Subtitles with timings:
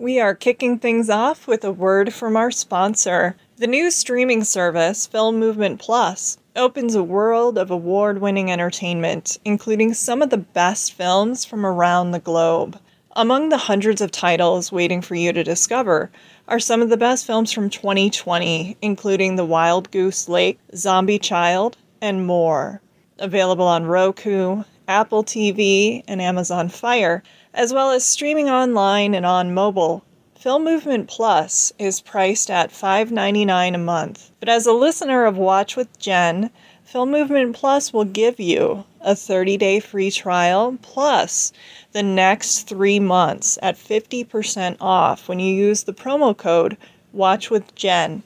[0.00, 3.36] We are kicking things off with a word from our sponsor.
[3.58, 9.92] The new streaming service, Film Movement Plus, opens a world of award winning entertainment, including
[9.92, 12.80] some of the best films from around the globe.
[13.14, 16.10] Among the hundreds of titles waiting for you to discover
[16.48, 21.76] are some of the best films from 2020, including The Wild Goose Lake, Zombie Child,
[22.00, 22.80] and more.
[23.18, 27.22] Available on Roku, Apple TV, and Amazon Fire
[27.54, 30.04] as well as streaming online and on mobile.
[30.34, 34.30] Film Movement Plus is priced at $5.99 a month.
[34.40, 36.50] But as a listener of Watch with Jen,
[36.84, 41.52] Film Movement Plus will give you a 30 day free trial plus
[41.92, 46.76] the next three months at 50% off when you use the promo code
[47.12, 48.22] Watch with Jen,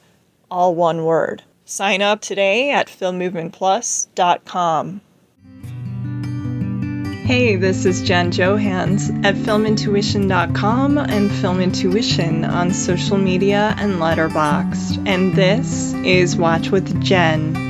[0.49, 1.43] all one word.
[1.65, 5.01] Sign up today at filmmovementplus.com.
[7.25, 15.07] Hey, this is Jen Johans at filmintuition.com and Film Intuition on social media and Letterboxd.
[15.07, 17.65] And this is Watch with Jen.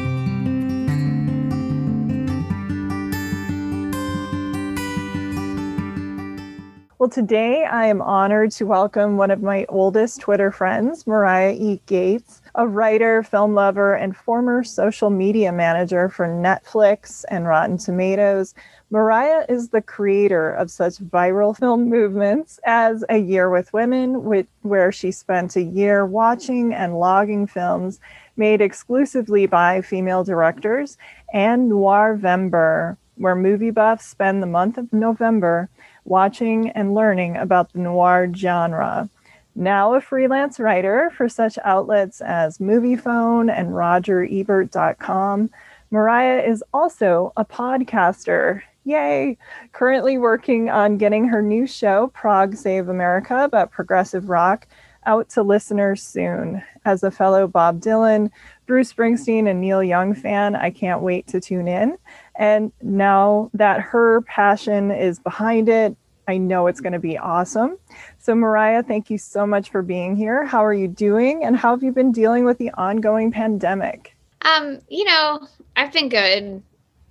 [7.05, 11.79] Well, today I am honored to welcome one of my oldest Twitter friends, Marya E.
[11.85, 18.55] Gates, a writer, film lover, and former social media manager for Netflix and Rotten Tomatoes
[18.91, 24.47] Marya is the creator of such viral film movements as A Year with Women, which,
[24.61, 27.99] where she spent a year watching and logging films
[28.37, 30.97] made exclusively by female directors,
[31.33, 35.67] and Noirvember, where movie buffs spend the month of November
[36.03, 39.09] watching and learning about the noir genre.
[39.55, 45.49] Now a freelance writer for such outlets as Moviefone and RogerEbert.com,
[45.89, 49.35] Mariah is also a podcaster Yay!
[49.71, 54.67] Currently working on getting her new show, Prog Save America, about progressive rock,
[55.07, 56.63] out to listeners soon.
[56.85, 58.29] As a fellow Bob Dylan,
[58.67, 61.97] Bruce Springsteen, and Neil Young fan, I can't wait to tune in.
[62.35, 67.77] And now that her passion is behind it, I know it's going to be awesome.
[68.19, 70.45] So, Marya, thank you so much for being here.
[70.45, 71.43] How are you doing?
[71.43, 74.15] And how have you been dealing with the ongoing pandemic?
[74.41, 76.61] Um, you know, I've been good.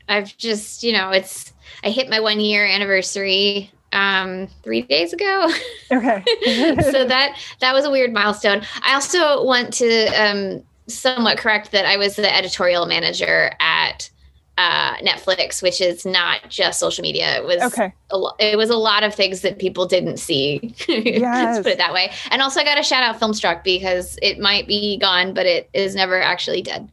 [0.09, 5.51] I've just, you know, it's I hit my one year anniversary um three days ago.
[5.91, 6.25] Okay.
[6.93, 8.63] So that that was a weird milestone.
[8.83, 14.11] I also want to um somewhat correct that i was the editorial manager at
[14.59, 17.39] uh netflix which is not just social media.
[17.39, 17.93] It was okay.
[18.11, 20.75] a lo- it was a lot of things that people didn't see.
[20.87, 21.57] Yes.
[21.57, 22.13] let's put it that way.
[22.31, 25.71] And also i got to shout out filmstruck because it might be gone but it
[25.73, 26.91] is never actually dead.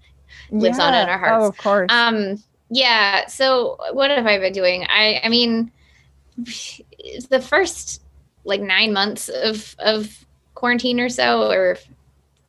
[0.52, 0.86] Lives yeah.
[0.86, 1.44] on in our hearts.
[1.44, 1.92] Oh of course.
[1.92, 4.86] Um yeah so what have i been doing?
[4.90, 5.72] I i mean
[7.30, 8.02] the first
[8.46, 11.78] like nine months of of quarantine or so or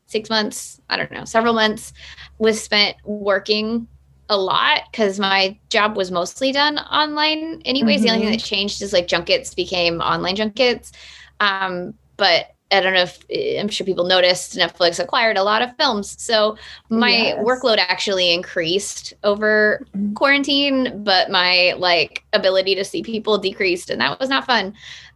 [0.06, 1.92] six months i don't know several months
[2.38, 3.86] was spent working
[4.28, 8.00] a lot because my job was mostly done online anyways.
[8.00, 8.06] Mm-hmm.
[8.06, 10.92] the only thing that changed is like junkets became online junkets.
[11.40, 13.24] Um but I don't know if
[13.60, 16.20] I'm sure people noticed Netflix acquired a lot of films.
[16.20, 16.56] So
[16.88, 17.38] my yes.
[17.44, 20.14] workload actually increased over mm-hmm.
[20.14, 24.74] quarantine, but my like ability to see people decreased and that was not fun.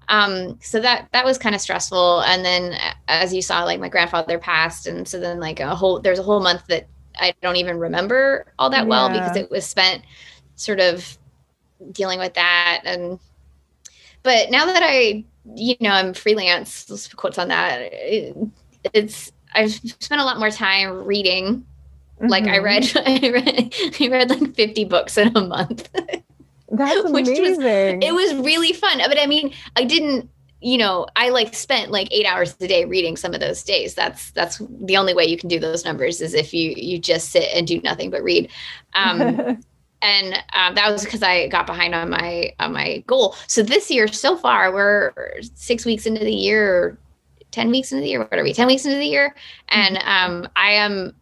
[0.09, 2.21] Um, so that that was kind of stressful.
[2.22, 2.78] And then
[3.09, 4.87] as you saw, like my grandfather passed.
[4.87, 6.87] And so then like a whole there's a whole month that
[7.19, 8.89] I don't even remember all that yeah.
[8.89, 10.05] well because it was spent
[10.55, 11.19] sort of
[11.93, 12.83] dealing with that.
[12.84, 13.19] And
[14.22, 15.25] but now that I
[15.55, 17.09] you know, I'm freelance.
[17.15, 17.81] Quotes on that.
[17.93, 18.37] It,
[18.93, 21.65] it's I've spent a lot more time reading.
[22.21, 22.29] Mm-hmm.
[22.29, 25.89] Like I read, I read, I read like 50 books in a month.
[26.71, 27.43] That's amazing.
[27.43, 28.99] Was, it was really fun.
[28.99, 30.31] But I mean, I didn't
[30.62, 33.95] you know i like spent like eight hours a day reading some of those days
[33.95, 37.28] that's that's the only way you can do those numbers is if you you just
[37.28, 38.51] sit and do nothing but read
[38.95, 39.61] um
[40.03, 43.34] and um, that was because I got behind on my on my goal.
[43.47, 45.12] So this year, so far, we're
[45.55, 46.99] six weeks into the year,
[47.51, 48.21] ten weeks into the year.
[48.21, 48.53] What are we?
[48.53, 49.34] Ten weeks into the year,
[49.69, 50.33] and mm-hmm.
[50.45, 51.15] um, I am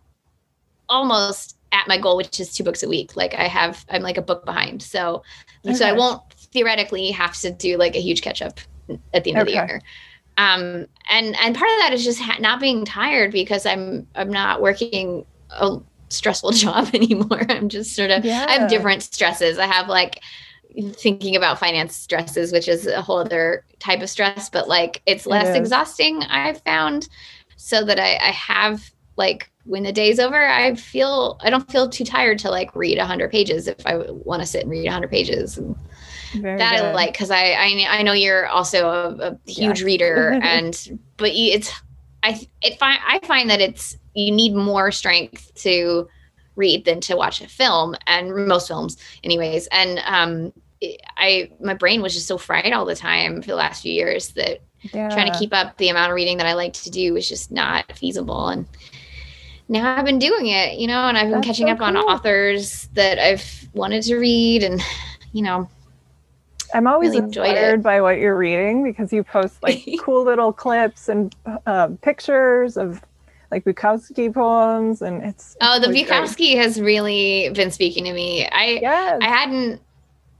[0.89, 3.17] almost at my goal, which is two books a week.
[3.17, 4.83] Like I have, I'm like a book behind.
[4.83, 5.23] So,
[5.67, 5.75] okay.
[5.75, 8.61] so I won't theoretically have to do like a huge catch up
[9.13, 9.41] at the end okay.
[9.41, 9.83] of the year.
[10.37, 14.31] Um, and and part of that is just ha- not being tired because I'm I'm
[14.31, 15.25] not working.
[15.51, 15.79] A,
[16.15, 17.45] stressful job anymore.
[17.49, 18.47] I'm just sort of yeah.
[18.49, 19.59] I have different stresses.
[19.59, 20.21] I have like
[20.93, 25.27] thinking about finance stresses, which is a whole other type of stress, but like it's
[25.27, 27.09] less it exhausting, I've found.
[27.57, 31.89] So that I, I have like when the day's over, I feel I don't feel
[31.89, 34.87] too tired to like read a hundred pages if I want to sit and read
[34.87, 35.57] a hundred pages.
[35.57, 35.77] And
[36.35, 36.87] Very that good.
[36.87, 39.83] I like because I, I I know you're also a, a huge yes.
[39.83, 41.73] reader, and but it's
[42.25, 46.09] I it find I find that it's you need more strength to
[46.57, 49.67] read than to watch a film, and most films, anyways.
[49.69, 50.53] And um,
[51.17, 54.31] I my brain was just so fried all the time for the last few years
[54.31, 54.61] that
[54.93, 55.11] yeah.
[55.11, 57.51] trying to keep up the amount of reading that I like to do was just
[57.51, 58.49] not feasible.
[58.49, 58.67] And
[59.69, 61.89] now I've been doing it, you know, and I've been That's catching so up cool.
[61.89, 64.81] on authors that I've wanted to read, and
[65.33, 65.69] you know,
[66.75, 71.09] I'm always really inspired by what you're reading because you post like cool little clips
[71.09, 71.35] and
[71.67, 73.01] uh, pictures of
[73.51, 76.59] like Bukowski poems, and it's oh, the Bukowski great.
[76.59, 78.49] has really been speaking to me.
[78.49, 79.21] I yes.
[79.23, 79.81] I hadn't,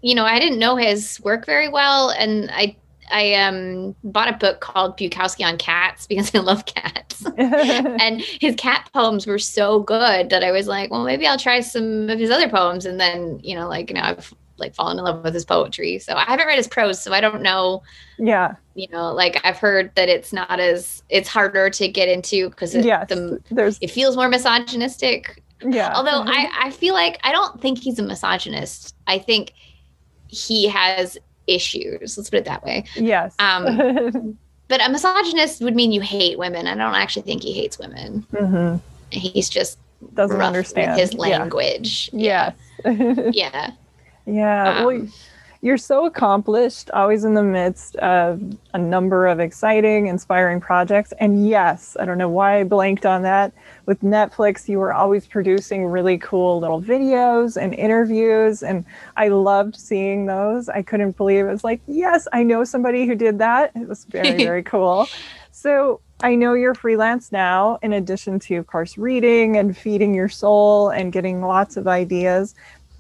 [0.03, 2.77] you know, I didn't know his work very well, and I
[3.13, 7.25] I um bought a book called Bukowski on Cats because I love cats.
[7.39, 11.61] and his cat poems were so good that I was like, well, maybe I'll try
[11.61, 12.87] some of his other poems.
[12.87, 15.99] And then, you know, like, you know, I've like fallen in love with his poetry.
[15.99, 17.83] So I haven't read his prose, so I don't know.
[18.19, 18.55] Yeah.
[18.75, 22.75] You know, like I've heard that it's not as it's harder to get into because
[22.75, 25.43] it, yes, the, there's it feels more misogynistic.
[25.65, 25.93] Yeah.
[25.95, 26.31] Although mm-hmm.
[26.31, 28.95] I I feel like I don't think he's a misogynist.
[29.07, 29.53] I think
[30.29, 32.17] he has issues.
[32.17, 32.85] Let's put it that way.
[32.97, 33.35] Yes.
[33.39, 36.67] Um, but a misogynist would mean you hate women.
[36.67, 38.27] I don't actually think he hates women.
[38.33, 38.77] Mm-hmm.
[39.11, 39.79] He's just
[40.15, 42.11] doesn't understand his language.
[42.13, 42.53] Yeah.
[42.85, 43.31] Yeah.
[43.33, 43.71] yeah.
[44.27, 44.79] Yeah.
[44.79, 45.09] Um, well,
[45.65, 48.43] you're so accomplished, always in the midst of
[48.75, 51.15] a number of exciting, inspiring projects.
[51.19, 53.55] And yes, I don't know why I blanked on that.
[53.87, 58.63] With Netflix, you were always producing really cool little videos and interviews.
[58.63, 58.85] And
[59.17, 60.69] I loved seeing those.
[60.69, 61.49] I couldn't believe it.
[61.49, 63.73] it was like, yes, I know somebody who did that.
[63.75, 65.09] It was very, very cool.
[65.51, 70.29] So I know you're freelance now, in addition to, of course, reading and feeding your
[70.29, 72.55] soul and getting lots of ideas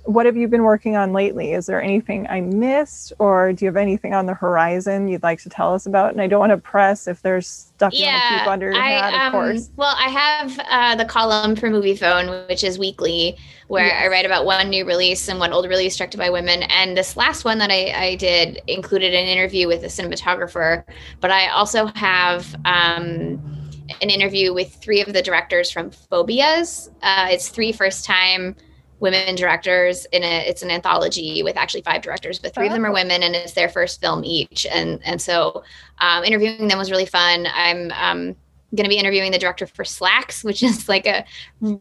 [0.05, 1.53] what have you been working on lately?
[1.53, 5.41] Is there anything I missed, or do you have anything on the horizon you'd like
[5.43, 6.13] to tell us about?
[6.13, 8.73] And I don't want to press if there's stuff you yeah, want to keep under
[8.73, 9.71] your I, hat, of um, course.
[9.77, 13.37] Well, I have uh, the column for Moviefone, which is weekly,
[13.69, 14.05] where yes.
[14.05, 16.65] I write about one new release and one old release directed by women.
[16.65, 20.85] And this last one that I, I did included an interview with a cinematographer,
[21.21, 22.55] but I also have.
[22.65, 23.61] Um,
[24.01, 26.91] an interview with three of the directors from Phobias.
[27.03, 28.57] Uh, it's three first time
[29.05, 32.69] women directors in a it's an anthology with actually five directors but three oh.
[32.69, 32.95] of them are oh.
[32.95, 35.63] women and it's their first film each and and so
[35.99, 38.35] um, interviewing them was really fun i'm um,
[38.75, 41.23] going to be interviewing the director for Slaxx which is like a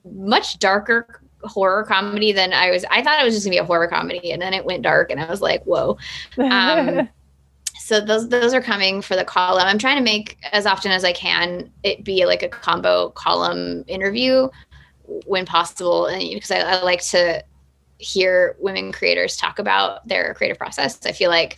[0.04, 3.64] much darker horror comedy than i was i thought it was just going to be
[3.64, 5.98] a horror comedy and then it went dark and i was like whoa
[6.40, 7.08] um,
[7.80, 11.06] so those those are coming for the column i'm trying to make as often as
[11.06, 14.50] i can it be like a combo column interview
[15.26, 17.44] when possible and because I, I, like to
[17.98, 21.58] hear women creators talk about their creative process i feel like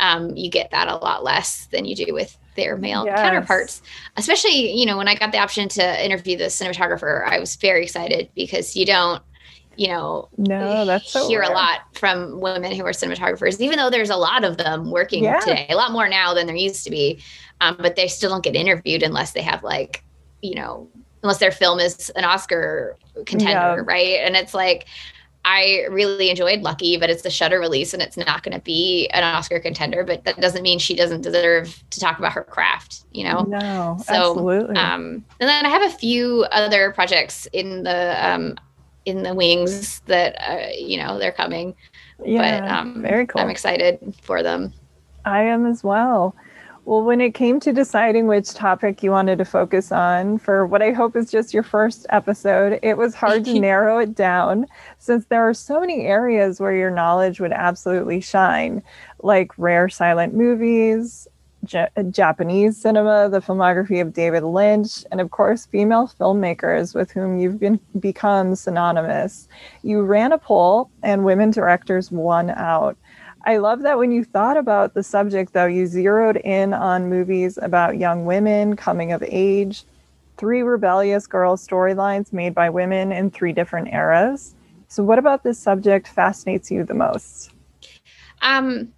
[0.00, 3.18] um, you get that a lot less than you do with their male yes.
[3.18, 3.82] counterparts
[4.16, 7.82] especially you know when i got the option to interview the cinematographer i was very
[7.82, 9.22] excited because you don't
[9.76, 13.90] you know no that's so hear a lot from women who are cinematographers even though
[13.90, 15.40] there's a lot of them working yeah.
[15.40, 17.20] today a lot more now than there used to be
[17.60, 20.04] um, but they still don't get interviewed unless they have like
[20.42, 20.88] you know
[21.24, 23.82] unless their film is an Oscar contender, yeah.
[23.84, 24.20] right?
[24.20, 24.86] And it's like
[25.46, 29.08] I really enjoyed Lucky, but it's a Shudder release and it's not going to be
[29.08, 30.04] an Oscar contender.
[30.04, 33.42] But that doesn't mean she doesn't deserve to talk about her craft, you know?
[33.42, 34.76] No, so, absolutely.
[34.76, 38.56] Um, and then I have a few other projects in the um,
[39.06, 41.74] in the wings that uh, you know they're coming.
[42.22, 43.40] Yeah, but, um, very cool.
[43.40, 44.74] I'm excited for them.
[45.24, 46.36] I am as well.
[46.86, 50.82] Well, when it came to deciding which topic you wanted to focus on for what
[50.82, 54.66] I hope is just your first episode, it was hard to narrow it down
[54.98, 58.82] since there are so many areas where your knowledge would absolutely shine,
[59.22, 61.26] like rare silent movies,
[61.64, 67.38] J- Japanese cinema, the filmography of David Lynch, and of course, female filmmakers with whom
[67.38, 69.48] you've been, become synonymous.
[69.82, 72.98] You ran a poll, and women directors won out.
[73.46, 77.58] I love that when you thought about the subject, though, you zeroed in on movies
[77.60, 79.84] about young women coming of age,
[80.38, 84.54] three rebellious girl storylines made by women in three different eras.
[84.88, 87.50] So, what about this subject fascinates you the most?
[88.40, 88.92] Um,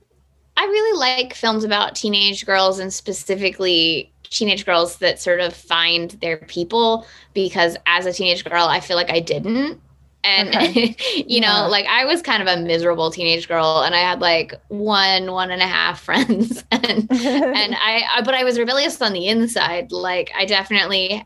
[0.56, 6.12] I really like films about teenage girls and specifically teenage girls that sort of find
[6.22, 9.80] their people because as a teenage girl, I feel like I didn't
[10.26, 10.96] and okay.
[11.26, 11.66] you know yeah.
[11.66, 15.50] like i was kind of a miserable teenage girl and i had like one one
[15.50, 19.92] and a half friends and and I, I but i was rebellious on the inside
[19.92, 21.24] like i definitely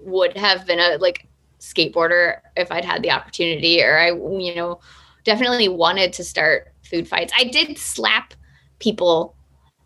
[0.00, 1.26] would have been a like
[1.60, 4.80] skateboarder if i'd had the opportunity or i you know
[5.24, 7.32] definitely wanted to start food fights.
[7.36, 8.34] I did slap
[8.78, 9.36] people.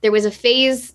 [0.01, 0.95] There was a phase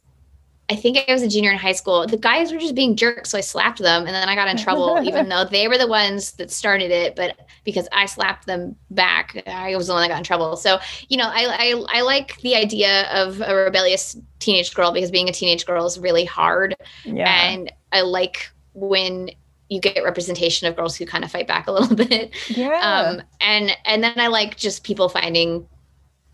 [0.70, 2.06] I think I was a junior in high school.
[2.06, 4.58] The guys were just being jerks, so I slapped them, and then I got in
[4.58, 7.16] trouble, even though they were the ones that started it.
[7.16, 10.58] But because I slapped them back, I was the one that got in trouble.
[10.58, 11.46] So you know, I
[11.90, 15.86] I, I like the idea of a rebellious teenage girl because being a teenage girl
[15.86, 17.50] is really hard, yeah.
[17.50, 19.32] and I like when
[19.70, 22.34] you get representation of girls who kind of fight back a little bit.
[22.50, 22.80] Yeah.
[22.80, 25.68] Um, and and then I like just people finding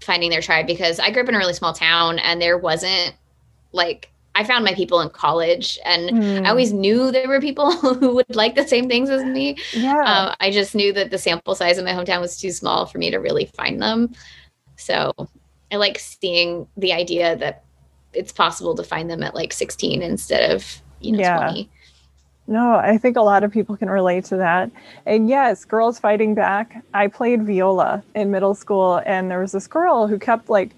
[0.01, 3.15] finding their tribe because I grew up in a really small town and there wasn't
[3.71, 6.45] like I found my people in college, and mm.
[6.45, 9.57] I always knew there were people who would like the same things as me.
[9.73, 10.03] Yeah.
[10.03, 12.97] Uh, I just knew that the sample size in my hometown was too small for
[12.97, 14.13] me to really find them.
[14.75, 15.13] So
[15.71, 17.63] I like seeing the idea that
[18.13, 21.37] it's possible to find them at like 16 instead of you know yeah.
[21.37, 21.69] 20.
[22.45, 24.69] No, I think a lot of people can relate to that.
[25.05, 26.83] And yes, girls fighting back.
[26.93, 30.71] I played viola in middle school, and there was this girl who kept like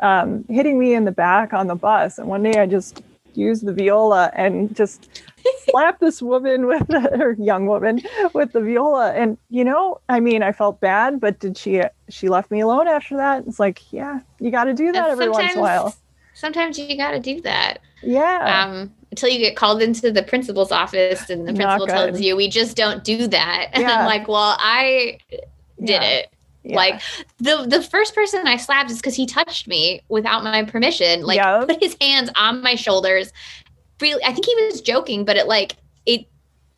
[0.00, 2.18] um, hitting me in the back on the bus.
[2.18, 3.02] And one day I just
[3.34, 5.22] used the viola and just
[5.70, 8.02] slapped this woman with her young woman
[8.32, 9.12] with the viola.
[9.12, 11.82] And you know, I mean, I felt bad, but did she?
[12.08, 13.44] She left me alone after that.
[13.46, 15.94] It's like, yeah, you got to do that every once in a while.
[16.34, 17.78] Sometimes you got to do that.
[18.02, 18.66] Yeah.
[18.66, 22.48] Um, until you get called into the principal's office and the principal tells you we
[22.48, 23.70] just don't do that.
[23.72, 23.98] And yeah.
[23.98, 25.40] I'm like, well, I did
[25.80, 26.02] yeah.
[26.02, 26.32] it.
[26.62, 26.76] Yeah.
[26.76, 27.00] Like
[27.38, 31.22] the the first person I slapped is because he touched me without my permission.
[31.22, 31.68] Like yep.
[31.68, 33.32] put his hands on my shoulders.
[34.00, 35.76] Really, I think he was joking, but it like.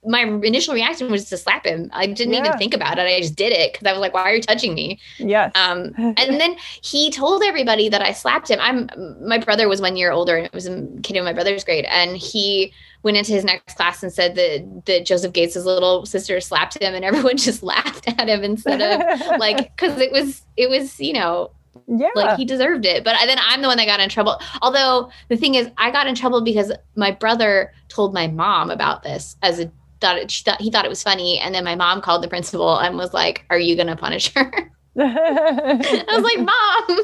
[0.05, 1.91] My initial reaction was to slap him.
[1.93, 2.47] I didn't yeah.
[2.47, 3.03] even think about it.
[3.03, 5.53] I just did it because I was like, "Why are you touching me?" Yes.
[5.55, 8.59] Um, and then he told everybody that I slapped him.
[8.61, 8.89] I'm
[9.21, 11.85] my brother was one year older, and it was a kid in my brother's grade,
[11.87, 16.41] and he went into his next class and said that that Joseph Gates's little sister
[16.41, 20.71] slapped him, and everyone just laughed at him instead of like because it was it
[20.71, 21.51] was you know
[21.87, 25.09] yeah like he deserved it but then i'm the one that got in trouble although
[25.29, 29.37] the thing is i got in trouble because my brother told my mom about this
[29.43, 32.01] as a thought it, she thought he thought it was funny and then my mom
[32.01, 36.99] called the principal and was like are you gonna punish her i was like mom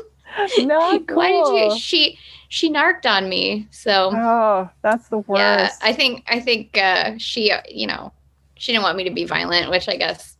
[0.67, 1.17] no, cool.
[1.17, 3.67] why did you she she narked on me.
[3.71, 5.41] So oh, that's the worst.
[5.41, 8.13] Yeah, I think I think uh, she, you know,
[8.57, 10.37] she didn't want me to be violent, which I guess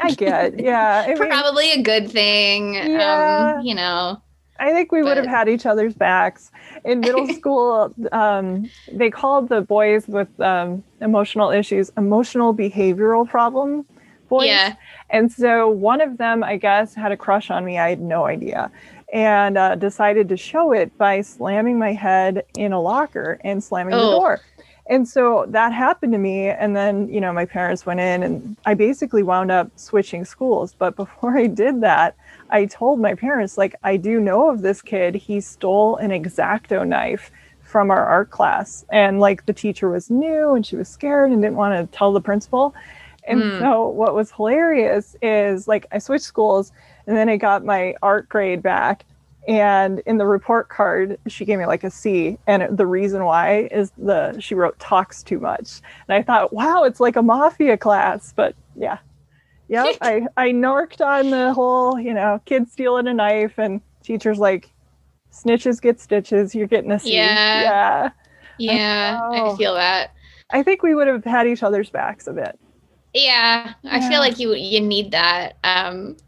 [0.00, 0.58] I get.
[0.58, 2.74] Yeah, I mean, probably a good thing.
[2.74, 4.22] Yeah, um, you know.
[4.58, 5.08] I think we but...
[5.08, 6.50] would have had each other's backs.
[6.84, 13.84] In middle school, um, they called the boys with um, emotional issues emotional behavioral problem
[14.28, 14.46] boys.
[14.46, 14.74] Yeah.
[15.10, 17.78] And so one of them, I guess, had a crush on me.
[17.78, 18.70] I had no idea
[19.12, 23.94] and uh, decided to show it by slamming my head in a locker and slamming
[23.94, 24.10] oh.
[24.10, 24.40] the door.
[24.88, 26.48] And so that happened to me.
[26.48, 30.74] And then, you know, my parents went in and I basically wound up switching schools.
[30.78, 32.16] But before I did that,
[32.50, 35.14] I told my parents, like, I do know of this kid.
[35.14, 37.30] He stole an X-Acto knife
[37.62, 38.84] from our art class.
[38.90, 42.12] And like the teacher was new and she was scared and didn't want to tell
[42.14, 42.74] the principal.
[43.24, 43.58] And mm.
[43.60, 46.72] so what was hilarious is like I switched schools
[47.06, 49.04] and then I got my art grade back.
[49.48, 52.38] And in the report card, she gave me like a C.
[52.46, 55.80] And the reason why is the she wrote talks too much.
[56.06, 58.34] And I thought, wow, it's like a mafia class.
[58.36, 58.98] But yeah.
[59.68, 59.96] Yep.
[60.02, 64.70] I, I narked on the whole, you know, kid stealing a knife and teachers like
[65.32, 66.54] snitches get stitches.
[66.54, 67.14] You're getting a C.
[67.14, 67.62] Yeah.
[67.62, 68.10] Yeah.
[68.58, 69.20] Yeah.
[69.22, 70.12] I, I feel that.
[70.50, 72.58] I think we would have had each other's backs a bit.
[73.14, 73.96] Yeah, yeah.
[73.96, 75.56] I feel like you you need that.
[75.64, 76.18] Um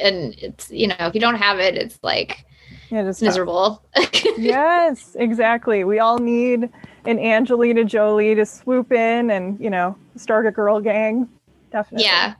[0.00, 2.46] and it's you know if you don't have it it's like
[2.92, 3.82] yeah, it's miserable
[4.36, 6.68] yes exactly we all need
[7.06, 11.26] an angelina jolie to swoop in and you know start a girl gang
[11.70, 12.34] definitely yeah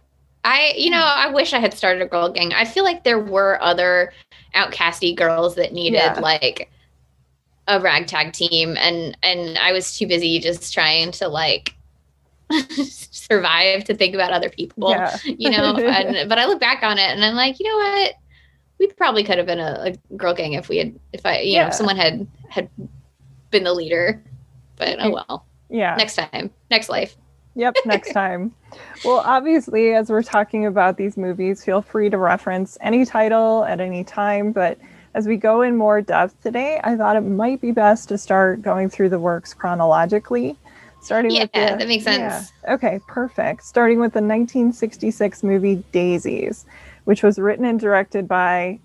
[0.45, 3.19] i you know i wish i had started a girl gang i feel like there
[3.19, 4.13] were other
[4.55, 6.21] outcasty girls that needed yeah.
[6.21, 6.71] like
[7.69, 11.75] a ragtag team and and i was too busy just trying to like
[12.87, 15.17] survive to think about other people, yeah.
[15.25, 15.77] you know.
[15.93, 18.15] And, but I look back on it and I'm like, you know what?
[18.83, 21.53] We probably could have been a, a girl gang if we had, if I, you
[21.53, 21.65] yeah.
[21.67, 22.69] know, someone had had
[23.51, 24.23] been the leader.
[24.77, 25.47] But oh well.
[25.71, 25.95] Yeah.
[25.95, 27.17] Next time, next life.
[27.55, 28.53] Yep, next time.
[29.05, 33.81] well, obviously, as we're talking about these movies, feel free to reference any title at
[33.81, 34.51] any time.
[34.53, 34.79] But
[35.15, 38.63] as we go in more depth today, I thought it might be best to start
[38.63, 40.57] going through the works chronologically
[41.03, 42.53] Starting yeah, with the, that makes sense.
[42.63, 42.75] Yeah.
[42.75, 43.65] Okay, perfect.
[43.65, 46.65] Starting with the 1966 movie Daisies,
[47.05, 48.79] which was written and directed by,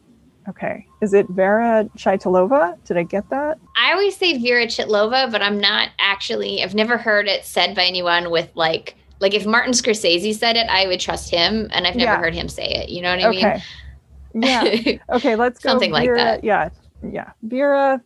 [0.50, 2.78] okay, is it Vera Chytilova?
[2.86, 3.60] Did I get that?
[3.76, 7.86] I always say Vera Chytilova, but I'm not actually, I've never heard it said by
[7.86, 11.96] anyone with like, like if Martin Scorsese said it, I would trust him, and I've
[11.96, 12.20] never yeah.
[12.20, 12.90] heard him say it.
[12.90, 13.62] You know what I okay.
[14.34, 14.44] mean?
[14.44, 14.98] Yeah.
[15.16, 15.70] Okay, let's go.
[15.70, 16.44] Something like Vera- that.
[16.44, 16.70] Yeah.
[17.04, 17.32] Yeah.
[17.42, 18.02] Vera,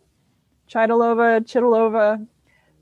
[0.69, 2.25] Chidalova, Chidalova,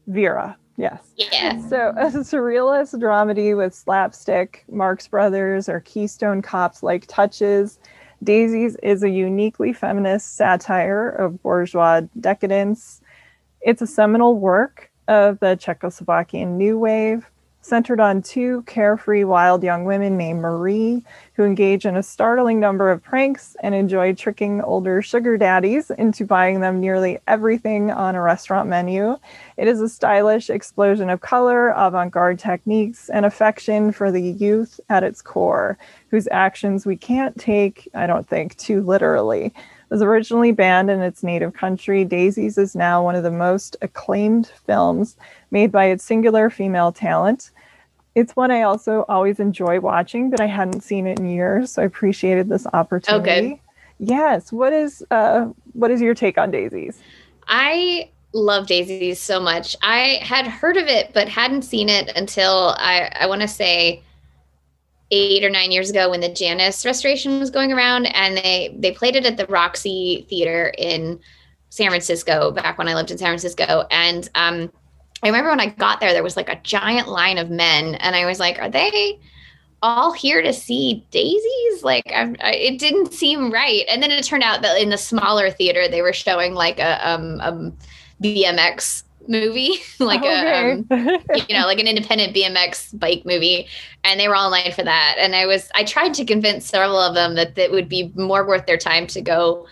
[0.08, 0.58] Vera.
[0.80, 1.04] Yes.
[1.18, 1.60] Yeah.
[1.68, 7.80] So, a surrealist dramedy with slapstick, Marx Brothers, or Keystone Cops like touches,
[8.24, 13.02] Daisies is a uniquely feminist satire of bourgeois decadence.
[13.62, 17.30] It's a seminal work of the Czechoslovakian New Wave,
[17.70, 22.90] centered on two carefree, wild young women named Marie, who engage in a startling number
[22.90, 28.22] of pranks and enjoy tricking older sugar daddies into buying them nearly everything on a
[28.22, 29.16] restaurant menu.
[29.56, 34.80] It is a stylish explosion of color, avant garde techniques, and affection for the youth
[34.90, 35.78] at its core,
[36.10, 39.54] whose actions we can't take, I don't think, too literally.
[39.90, 44.52] Was originally banned in its native country, Daisies is now one of the most acclaimed
[44.66, 45.18] films
[45.50, 47.52] made by its singular female talent.
[48.14, 51.82] It's one I also always enjoy watching, but I hadn't seen it in years, so
[51.82, 53.22] I appreciated this opportunity.
[53.22, 53.62] Okay.
[54.00, 54.52] Yes.
[54.52, 57.00] What is uh what is your take on Daisies?
[57.48, 59.76] I love Daisies so much.
[59.82, 64.04] I had heard of it, but hadn't seen it until I, I want to say
[65.12, 68.92] eight or nine years ago when the Janus restoration was going around, and they they
[68.92, 71.20] played it at the Roxy Theater in
[71.70, 74.72] San Francisco back when I lived in San Francisco, and um,
[75.24, 78.16] I remember when I got there, there was like a giant line of men, and
[78.16, 79.20] I was like, "Are they
[79.82, 83.86] all here to see daisies?" Like, I, I, it didn't seem right.
[83.90, 87.10] And then it turned out that in the smaller theater, they were showing like a
[87.10, 87.76] um,
[88.22, 90.88] BMX movie, like a um,
[91.48, 93.68] you know, like an independent BMX bike movie,
[94.04, 95.16] and they were all in for that.
[95.20, 98.46] And I was, I tried to convince several of them that it would be more
[98.46, 99.68] worth their time to go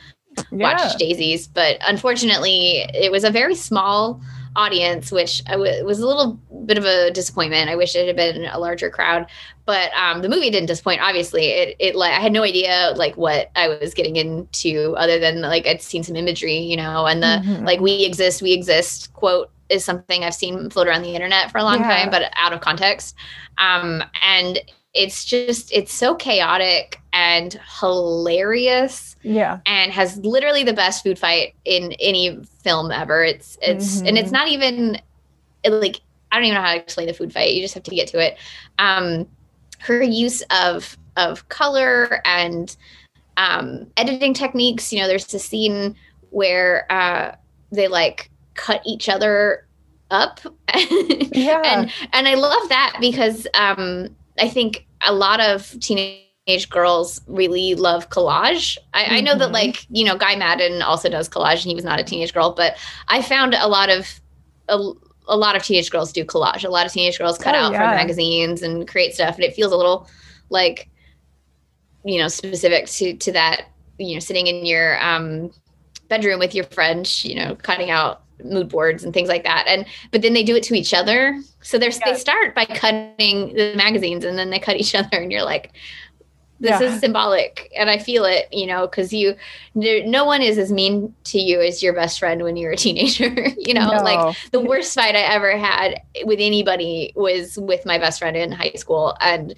[0.52, 0.74] yeah.
[0.74, 4.22] watch Daisies, but unfortunately, it was a very small
[4.56, 6.34] audience, which I w- was a little
[6.66, 7.70] bit of a disappointment.
[7.70, 9.28] I wish it had been a larger crowd,
[9.68, 11.02] but um, the movie didn't disappoint.
[11.02, 15.20] Obviously, it it like I had no idea like what I was getting into, other
[15.20, 17.66] than like I'd seen some imagery, you know, and the Mhm.
[17.66, 21.60] like "we exist, we exist" quote is something I've seen float around the internet for
[21.60, 21.90] a long Yeah.
[21.90, 23.16] time, but out of context.
[23.60, 24.60] Um, and
[24.94, 29.60] it's just it's so chaotic and hilarious Yeah.
[29.66, 33.24] and has literally the best food fight in any film ever.
[33.24, 34.34] It's it's and it's Mhm.
[34.34, 35.02] not even
[35.64, 37.54] it, like I don't even know how to explain the food fight.
[37.54, 38.38] You just have to get to it.
[38.80, 39.28] Um,
[39.80, 42.76] her use of of color and
[43.38, 44.92] um, editing techniques.
[44.92, 45.96] You know, there's a scene
[46.30, 47.36] where uh,
[47.72, 49.68] they like cut each other
[50.12, 50.40] up,
[50.76, 51.62] Yeah.
[51.66, 57.76] and and I love that because um, I think a lot of teenage girls really
[57.76, 58.78] love collage.
[58.94, 59.54] I, I know that Mhm.
[59.54, 62.52] like you know Guy Maddin also does collage, and he was not a teenage girl,
[62.52, 62.78] but
[63.10, 64.08] I found a lot of
[64.70, 64.92] a,
[65.28, 66.64] a lot of teenage girls do collage.
[66.64, 67.80] A lot of teenage girls cut Oh, out yeah.
[67.80, 70.08] from magazines and create stuff, and it feels a little
[70.50, 70.90] like
[72.06, 75.52] you know specific to to that you know sitting in your um
[76.08, 79.84] bedroom with your friends, you know cutting out mood boards and things like that and
[80.12, 82.12] but then they do it to each other so there's Yeah.
[82.14, 85.72] they start by cutting the magazines and then they cut each other and you're like
[86.60, 86.94] this Yeah.
[86.94, 89.36] is symbolic and i feel it you know because you
[89.76, 93.32] no one is as mean to you as your best friend when you're a teenager
[93.58, 98.20] you know like the worst fight I ever had with anybody was with my best
[98.20, 99.54] friend in high school, and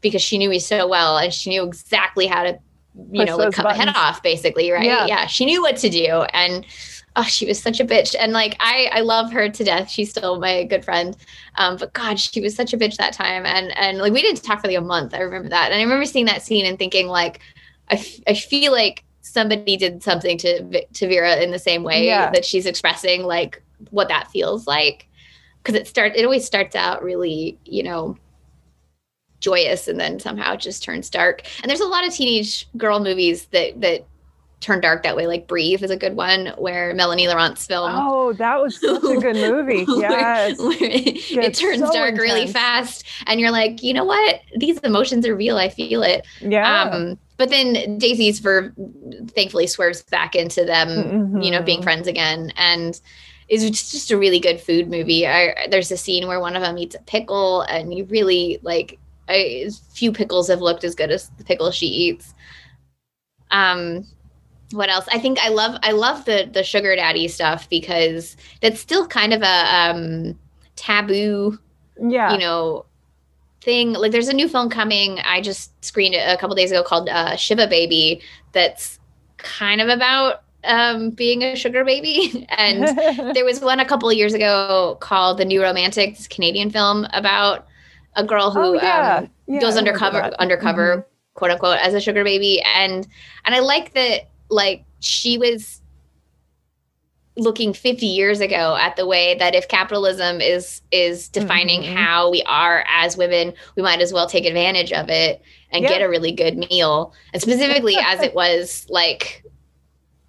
[0.00, 2.58] because she knew me so well, and she knew exactly how to,
[3.10, 4.84] you Push know, like cut my head off, basically, right?
[4.84, 5.06] Yeah.
[5.06, 5.26] Yeah.
[5.26, 6.66] she knew what to do, and
[7.16, 9.90] oh, she was such a bitch, and like I, I love her to death.
[9.90, 11.16] She's still my good friend,
[11.56, 14.42] um, but God, she was such a bitch that time, and and like we didn't
[14.42, 15.14] talk for like a month.
[15.14, 17.40] I remember that, and I remember seeing that scene and thinking like,
[17.90, 22.06] I, f- I feel like somebody did something to to Vera in the same way
[22.06, 22.30] Yeah.
[22.30, 25.06] that she's expressing like what that feels like
[25.62, 28.16] because it start it always starts out really you know
[29.40, 33.00] joyous and then somehow it just turns dark and there's a lot of teenage girl
[33.00, 34.04] movies that that
[34.62, 38.32] turn dark that way like breathe is a good one where melanie laurent's film Oh,
[38.34, 39.84] that was such a good movie.
[39.86, 40.58] where- Yes.
[40.58, 44.78] where it, it turns so dark really fast and you're like you know what these
[44.78, 46.82] emotions are real i feel it Yeah.
[46.84, 48.72] um but then daisy's for
[49.34, 51.84] thankfully swerves back into them you know being Mhm.
[51.84, 53.00] friends again and
[53.48, 56.78] is just a really good food movie I, there's a scene where one of them
[56.78, 58.98] eats a pickle and you really like
[59.28, 62.32] I, few pickles have looked as good as the pickle she eats
[63.50, 64.06] um
[64.72, 65.06] what else?
[65.12, 69.32] I think i love i love the the sugar daddy stuff because that's still kind
[69.32, 70.38] of a um
[70.76, 71.58] taboo
[72.00, 72.32] Yeah.
[72.32, 72.86] you know
[73.62, 73.92] thing.
[73.92, 75.20] Like there's a new film coming.
[75.20, 78.20] I just screened it a couple days ago called uh, shiva baby
[78.52, 78.98] that's
[79.38, 82.46] kind of about um being a sugar baby.
[82.58, 82.96] And
[83.34, 87.06] there was one a couple of years ago called the new romantic this canadian film
[87.12, 87.66] about
[88.16, 89.18] a girl who oh, yeah.
[89.18, 92.62] um, Yeah, goes undercover undercover quote unquote as a sugar baby.
[92.76, 93.06] And
[93.44, 95.80] and i like that like she was
[97.36, 101.96] looking 50 years ago at the way that if capitalism is is defining mm-hmm.
[101.96, 105.88] how we are as women we might as well take advantage of it and yeah.
[105.88, 109.44] get a really good meal and specifically as it was like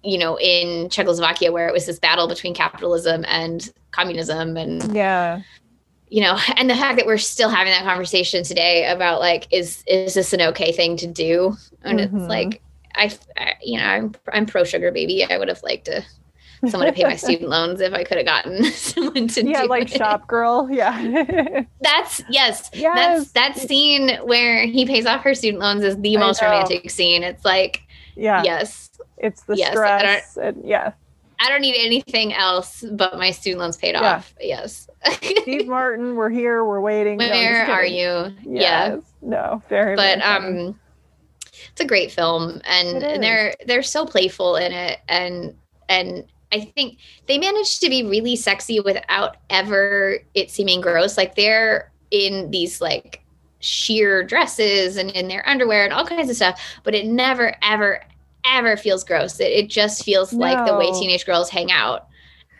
[0.02, 5.42] you know in czechoslovakia where it was this battle between capitalism and communism and yeah
[6.08, 9.84] you know and the fact that we're still having that conversation today about like is
[9.86, 12.16] is this an okay thing to do and mm-hmm.
[12.16, 12.62] it's like
[12.96, 16.04] I, I, you know i'm i'm pro sugar baby i would have liked to
[16.70, 19.94] someone to pay my student loans if I could have gotten someone to yeah, like
[19.94, 20.00] it.
[20.00, 20.64] Shopgirl.
[20.74, 21.64] Yeah.
[21.80, 22.70] that's yes.
[22.72, 23.30] Yes.
[23.32, 27.22] That's that scene where he pays off her student loans is the most romantic scene.
[27.22, 27.82] It's like
[28.16, 28.42] yeah.
[28.42, 28.90] Yes.
[29.18, 30.36] It's the yes, stress.
[30.36, 30.92] And, yeah.
[31.40, 34.16] I don't need anything else but my student loans paid yeah.
[34.16, 34.34] off.
[34.40, 34.88] Yes.
[35.12, 36.64] Steve Martin, we're here.
[36.64, 37.18] We're waiting.
[37.18, 38.34] Where no, are you?
[38.42, 38.42] Yes.
[38.44, 38.98] Yeah.
[39.20, 39.96] No, very.
[39.96, 40.78] But um,
[41.74, 45.56] it's a great film, and, and they're they're so playful in it, and
[45.88, 51.16] and I think they managed to be really sexy without ever it seeming gross.
[51.16, 53.24] Like they're in these like
[53.58, 58.00] sheer dresses and in their underwear and all kinds of stuff, but it never, ever,
[58.44, 59.40] ever feels gross.
[59.40, 60.38] It, it just feels no.
[60.38, 62.06] like the way teenage girls hang out.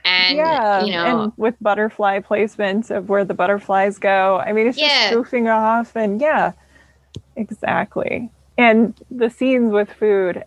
[0.04, 4.42] And yeah, you know, and with butterfly placements of where the butterflies go.
[4.44, 5.12] I mean, it's yeah.
[5.12, 6.52] just goofing off, and yeah,
[7.36, 8.28] exactly.
[8.56, 10.44] And the scenes with food,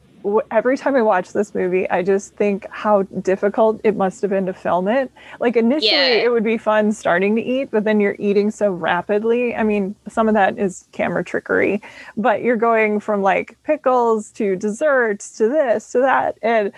[0.52, 4.46] every time I watch this movie, I just think how difficult it must have been
[4.46, 5.12] to film it.
[5.40, 6.08] Like initially, yeah.
[6.08, 9.56] it would be fun starting to eat, but then you're eating so rapidly.
[9.56, 11.82] I mean, some of that is camera trickery,
[12.16, 16.72] but you're going from like pickles to desserts to this to that, and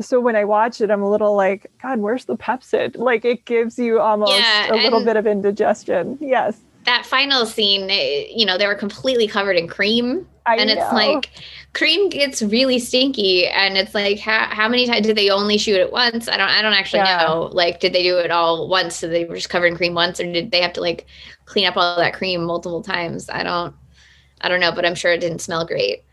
[0.00, 2.96] so when I watch it, I'm a little like, God, where's the Pepcid?
[2.96, 6.18] Like it gives you almost yeah, a little bit of indigestion.
[6.20, 6.58] Yes.
[6.84, 10.26] That final scene, eh, you know, they were completely covered in cream.
[10.46, 10.74] I and know.
[10.74, 11.30] it's like
[11.74, 15.76] cream gets really stinky and it's like how, how many times did they only shoot
[15.76, 17.24] it once i don't i don't actually yeah.
[17.26, 19.92] know like did they do it all once so they were just covered in cream
[19.92, 21.06] once or did they have to like
[21.44, 23.74] clean up all that cream multiple times i don't
[24.40, 26.04] i don't know but i'm sure it didn't smell great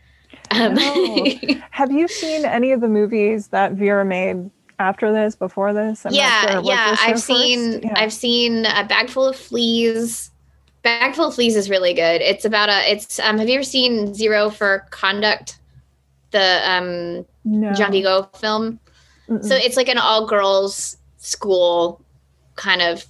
[0.50, 1.26] um, no.
[1.70, 6.12] have you seen any of the movies that vera made after this before this I'm
[6.12, 6.62] yeah sure.
[6.64, 7.92] yeah i've seen yeah.
[7.96, 10.31] i've seen a bag full of fleas
[10.82, 12.20] Bag Full of Fleas is really good.
[12.20, 12.90] It's about a.
[12.90, 13.38] It's um.
[13.38, 15.58] Have you ever seen Zero for Conduct?
[16.30, 17.72] The um no.
[17.74, 18.80] Jean Vigo film.
[19.28, 19.44] Mm-mm.
[19.44, 22.02] So it's like an all girls school
[22.56, 23.04] kind of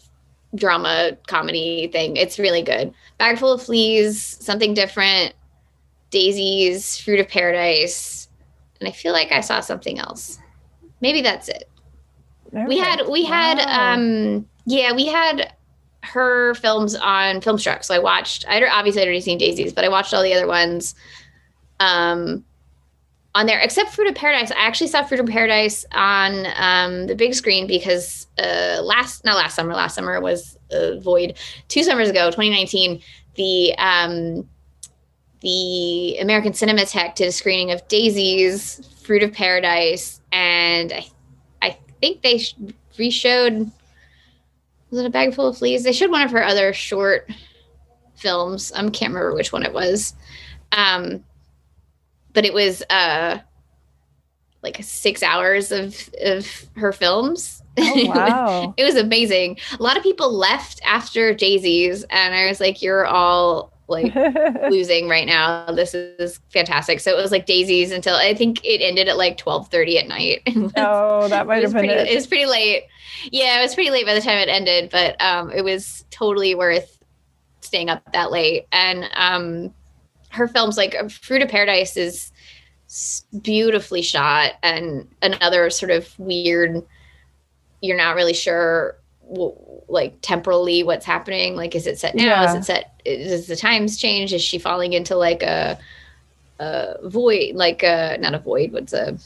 [0.55, 2.17] drama comedy thing.
[2.17, 2.93] It's really good.
[3.19, 5.35] Bagful of Fleas, something different.
[6.11, 8.29] Daisies, Fruit of Paradise,
[8.79, 10.39] and I feel like I saw something else.
[11.01, 11.69] Maybe that's it.
[12.49, 12.67] Okay.
[12.67, 13.31] We had we wow.
[13.31, 15.55] had um yeah we had
[16.03, 17.85] her films on Filmstruck.
[17.85, 18.45] So I watched.
[18.49, 20.95] I obviously I'd already seen Daisies, but I watched all the other ones.
[21.81, 22.45] Um,
[23.35, 24.51] on there, except Fruit of Paradise.
[24.51, 29.37] I actually saw Fruit of Paradise on um, the big screen because uh, last not
[29.37, 29.75] last summer.
[29.75, 31.39] Last summer was uh, Void.
[31.69, 33.01] Two summers ago, 2019,
[33.37, 34.49] the um,
[35.41, 41.07] the American Cinematheque did a screening of Daisies, Fruit of Paradise, and I
[41.63, 42.55] I think they sh-
[42.99, 43.71] reshowed
[44.93, 45.83] was it a bag full of fleas?
[45.83, 47.29] They showed one of her other short
[48.15, 48.71] films.
[48.73, 50.15] I can't remember which one it was.
[50.71, 51.25] Um,
[52.35, 53.39] but it was uh
[54.63, 57.63] like six hours of of her films.
[57.79, 58.75] Oh, wow.
[58.77, 59.59] it was amazing.
[59.79, 64.13] A lot of people left after Daisies, and I was like, "You're all like
[64.71, 65.67] losing right now.
[65.73, 69.39] This is fantastic." So it was like Daisies until I think it ended at like
[69.39, 70.43] twelve thirty at night.
[70.77, 72.09] oh, that might have been pretty, it.
[72.09, 72.85] It was pretty late
[73.31, 76.55] yeah, it was pretty late by the time it ended, but um, it was totally
[76.55, 76.99] worth
[77.61, 78.67] staying up that late.
[78.73, 79.75] And um,
[80.31, 82.33] her films, like Fruit of Paradise, is
[83.43, 86.83] beautifully shot, and another sort of weird.
[87.81, 88.97] You're not really sure,
[89.89, 91.57] like temporally, what's happening.
[91.57, 92.25] Like, is it set now?
[92.25, 92.51] Yeah.
[92.51, 93.01] Is it set?
[93.05, 94.33] Is the times change?
[94.33, 95.79] Is she falling into like a,
[96.59, 97.55] a void?
[97.55, 98.73] Like a not a void.
[98.73, 99.19] What's a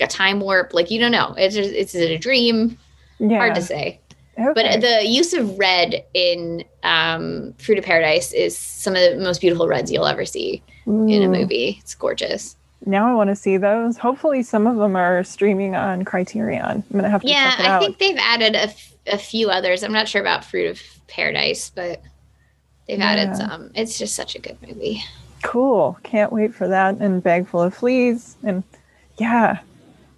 [0.00, 0.74] a time warp.
[0.74, 1.34] Like you don't know.
[1.36, 2.78] It's just, it's a dream.
[3.18, 3.38] Yeah.
[3.38, 4.00] Hard to say.
[4.38, 4.52] Okay.
[4.52, 9.40] But the use of red in um, Fruit of Paradise is some of the most
[9.40, 11.06] beautiful reds you'll ever see Ooh.
[11.06, 11.78] in a movie.
[11.80, 12.56] It's gorgeous.
[12.84, 13.96] Now I want to see those.
[13.96, 16.64] Hopefully, some of them are streaming on Criterion.
[16.64, 17.28] I'm gonna have to.
[17.28, 17.82] Yeah, I out.
[17.82, 18.74] think they've added a,
[19.06, 19.82] a few others.
[19.82, 22.02] I'm not sure about Fruit of Paradise, but
[22.86, 23.10] they've yeah.
[23.10, 23.70] added some.
[23.74, 25.02] It's just such a good movie.
[25.42, 25.98] Cool.
[26.02, 26.96] Can't wait for that.
[26.96, 28.36] And Bag Full of Fleas.
[28.42, 28.62] And
[29.18, 29.58] yeah,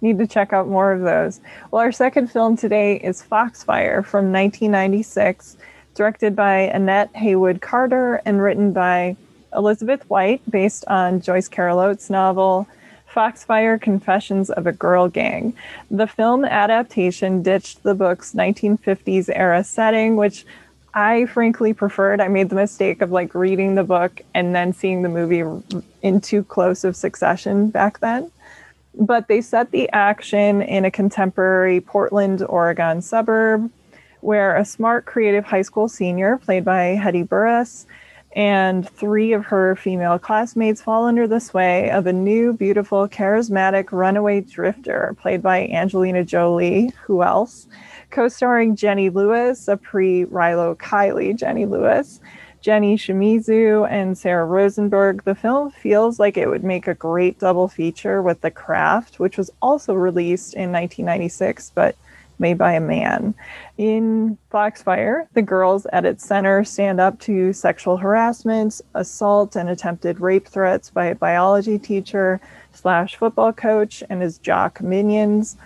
[0.01, 1.41] need to check out more of those.
[1.71, 5.57] Well, our second film today is Foxfire from 1996,
[5.95, 9.15] directed by Annette Haywood Carter and written by
[9.53, 12.67] Elizabeth White, based on Joyce Carol Oates' novel
[13.13, 15.53] Foxfire Confessions of a Girl Gang.
[15.89, 20.45] The film adaptation ditched the book's 1950s era setting, which
[20.93, 22.21] I frankly preferred.
[22.21, 25.43] I made the mistake of like reading the book and then seeing the movie
[26.01, 28.31] in too close of succession back then.
[28.93, 33.71] But they set the action in a contemporary Portland, Oregon suburb
[34.21, 37.85] where a smart, creative high school senior, played by Hedy Burress,
[38.37, 43.91] and three of her female classmates fall under the sway of a new, beautiful, charismatic
[43.91, 46.91] runaway drifter, played by Angelina Jolie.
[47.07, 47.65] Who else?
[48.11, 52.21] Co starring Jenny Lewis, a pre Rilo Kiley Jenny Lewis,
[52.61, 55.23] Jenny Shimizu, and Sarah Rosenberg.
[55.23, 59.39] The film feels like it would make a great double feature with The Craft, which
[59.39, 61.95] was also released in 1996, but
[62.39, 63.33] made by a man.
[63.77, 70.19] In Foxfire, the girls at its center stand up to sexual harassment, assault, and attempted
[70.19, 72.39] rape threats by a biology teacher
[72.73, 75.57] slash football coach and his jock minions.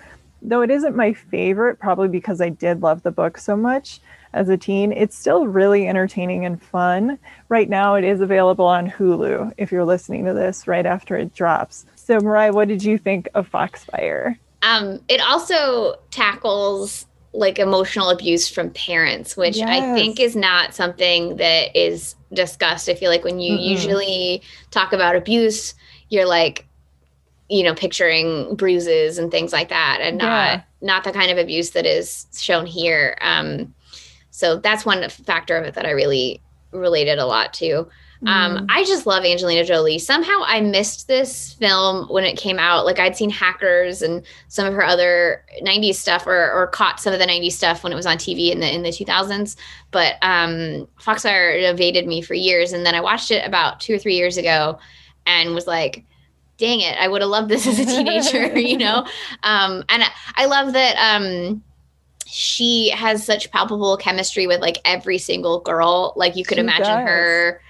[0.42, 4.00] Though it isn't my favorite, probably because I did love the book so much
[4.34, 7.20] as a teen, it's still really entertaining and fun.
[7.50, 11.36] Right now, it is available on Hulu if you're listening to this right after it
[11.36, 11.86] drops.
[11.96, 14.38] So, Marya, what did you think of Foxfire?
[14.62, 19.70] Um, it also tackles like emotional abuse from parents, which yes.
[19.70, 22.90] I think is not something that is discussed.
[22.90, 23.64] I feel like when you mm-hmm.
[23.64, 25.74] usually talk about abuse,
[26.10, 26.68] you're like,
[27.50, 31.72] you know, picturing bruises and things like that, and not not the kind of abuse
[31.72, 33.18] that is shown here.
[33.22, 33.74] Um,
[34.32, 37.88] so that's one factor of it that I really related a lot to.
[38.28, 38.66] Um, mm.
[38.70, 39.98] I just love Angelina Jolie.
[39.98, 42.86] Somehow I missed this film when it came out.
[42.86, 47.14] Like I'd seen Hackers and some of her other 90s stuff or, or caught some
[47.14, 49.56] of the 90s stuff when it was on TV in the in the 2000s.
[49.90, 52.74] But um, Foxfire evaded me for years.
[52.74, 54.78] And then I watched it about two or three years ago
[55.26, 56.06] and was like,
[56.58, 59.00] dang it, I would have loved this as a teenager, you know?
[59.42, 61.64] Um, and I, I love that um,
[62.28, 66.14] she has such palpable chemistry with like every single girl.
[66.16, 67.08] Like you could she imagine does.
[67.08, 67.62] her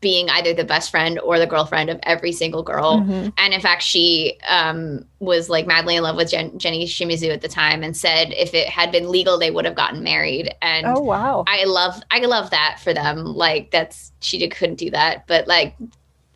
[0.00, 3.00] being either the best friend or the girlfriend of every single girl.
[3.00, 3.30] Mm-hmm.
[3.36, 7.40] And in fact, she um, was like madly in love with Jen- Jenny Shimizu at
[7.40, 10.54] the time and said if it had been legal, they would have gotten married.
[10.62, 11.44] And oh, wow.
[11.48, 13.24] I love, I love that for them.
[13.24, 15.26] Like that's, she did, couldn't do that.
[15.26, 15.74] But like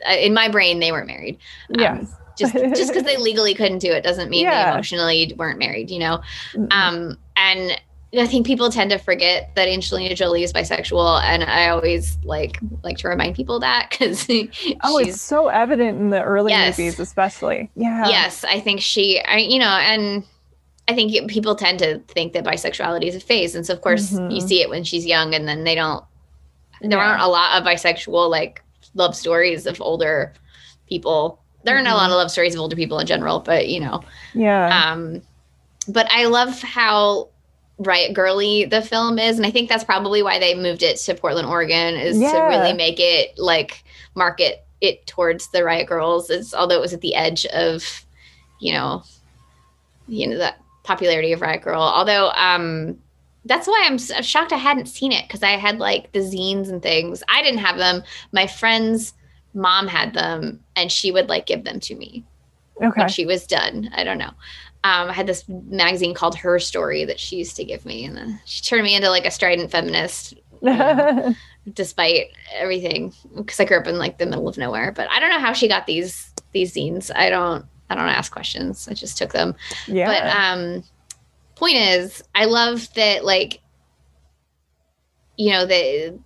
[0.08, 1.38] in my brain, they weren't married.
[1.78, 4.64] Um, just just because they legally couldn't do it doesn't mean yeah.
[4.64, 6.20] they emotionally weren't married, you know?
[6.54, 6.66] Mm-hmm.
[6.72, 7.80] Um, and
[8.14, 12.58] I think people tend to forget that Angelina Jolie is bisexual, and I always like
[12.82, 14.26] like to remind people that because
[14.82, 17.70] oh, it's so evident in the early yes, movies, especially.
[17.74, 18.08] Yeah.
[18.08, 20.24] Yes, I think she, I, you know, and
[20.88, 24.12] I think people tend to think that bisexuality is a phase, and so of course
[24.12, 24.30] mm-hmm.
[24.30, 26.04] you see it when she's young, and then they don't.
[26.82, 27.12] There yeah.
[27.12, 28.62] aren't a lot of bisexual like
[28.94, 30.34] love stories of older
[30.86, 31.40] people.
[31.64, 31.94] There aren't mm-hmm.
[31.94, 34.92] a lot of love stories of older people in general, but you know, yeah.
[34.92, 35.22] Um,
[35.88, 37.28] but I love how
[37.78, 41.14] riot girly the film is and i think that's probably why they moved it to
[41.14, 42.32] portland oregon is yeah.
[42.32, 43.82] to really make it like
[44.14, 48.04] market it towards the riot girls is although it was at the edge of
[48.60, 49.02] you know
[50.06, 51.80] you know that popularity of riot girl.
[51.80, 52.98] Although um
[53.44, 56.82] that's why i'm shocked i hadn't seen it because i had like the zines and
[56.82, 57.22] things.
[57.28, 58.02] I didn't have them.
[58.32, 59.14] My friend's
[59.54, 62.24] mom had them and she would like give them to me.
[62.82, 63.02] Okay.
[63.02, 63.90] when she was done.
[63.94, 64.32] I don't know
[64.84, 68.16] um, I had this magazine called Her Story that she used to give me, and
[68.16, 71.34] then she turned me into like a strident feminist, you know,
[71.72, 74.90] despite everything, because I grew up in like the middle of nowhere.
[74.90, 77.10] But I don't know how she got these these zines.
[77.14, 78.88] I don't I don't ask questions.
[78.88, 79.54] I just took them.
[79.86, 80.06] Yeah.
[80.06, 80.84] But um,
[81.54, 83.60] point is, I love that like,
[85.36, 86.18] you know, the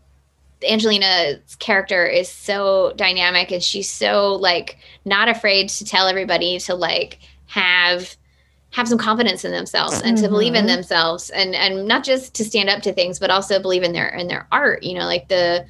[0.66, 6.74] Angelina's character is so dynamic, and she's so like not afraid to tell everybody to
[6.74, 8.16] like have
[8.76, 10.24] have some confidence in themselves and mm-hmm.
[10.24, 10.76] to believe in mm-hmm.
[10.76, 14.08] themselves and and not just to stand up to things but also believe in their
[14.08, 15.64] in their art you know like the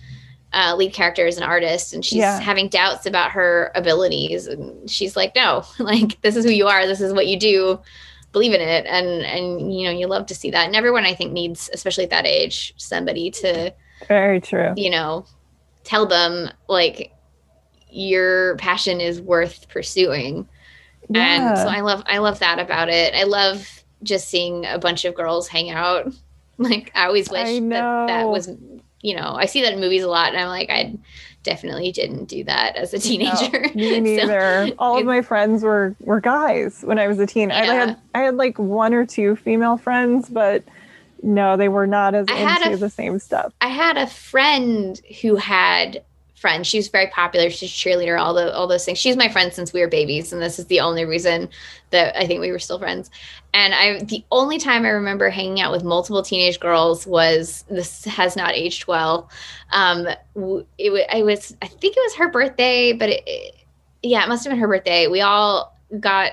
[0.53, 2.41] uh, lead character is an artist and she's yeah.
[2.41, 6.85] having doubts about her abilities and she's like no like this is who you are
[6.85, 7.79] this is what you do
[8.33, 11.15] believe in it and and you know you love to see that and everyone i
[11.15, 13.73] think needs especially at that age somebody to
[14.09, 15.25] very true you know
[15.85, 17.13] tell them like
[17.89, 20.49] your passion is worth pursuing
[21.09, 21.51] yeah.
[21.51, 23.15] And so I love I love that about it.
[23.15, 26.13] I love just seeing a bunch of girls hang out.
[26.59, 28.49] Like I always wish I that that was
[29.03, 30.97] you know, I see that in movies a lot and I'm like I
[31.43, 33.61] definitely didn't do that as a teenager.
[33.75, 34.69] No, me neither.
[34.69, 37.51] so, All of my friends were were guys when I was a teen.
[37.51, 37.59] Yeah.
[37.59, 40.65] I had I had like one or two female friends, but
[41.23, 43.53] no, they were not as I into a, the same stuff.
[43.61, 46.03] I had a friend who had
[46.37, 46.67] friend.
[46.67, 47.51] She was very popular.
[47.51, 48.99] She's a cheerleader, all the all those things.
[48.99, 51.49] She's my friend since we were babies, and this is the only reason
[51.91, 53.11] that I think we were still friends.
[53.55, 58.05] And I the only time I remember hanging out with multiple teenage girls was this
[58.05, 59.31] has not aged well.
[59.73, 60.07] Um,
[60.79, 63.55] it, I was I think it was her birthday, but it, it,
[64.03, 65.07] yeah, it must have been her birthday.
[65.09, 66.33] We all got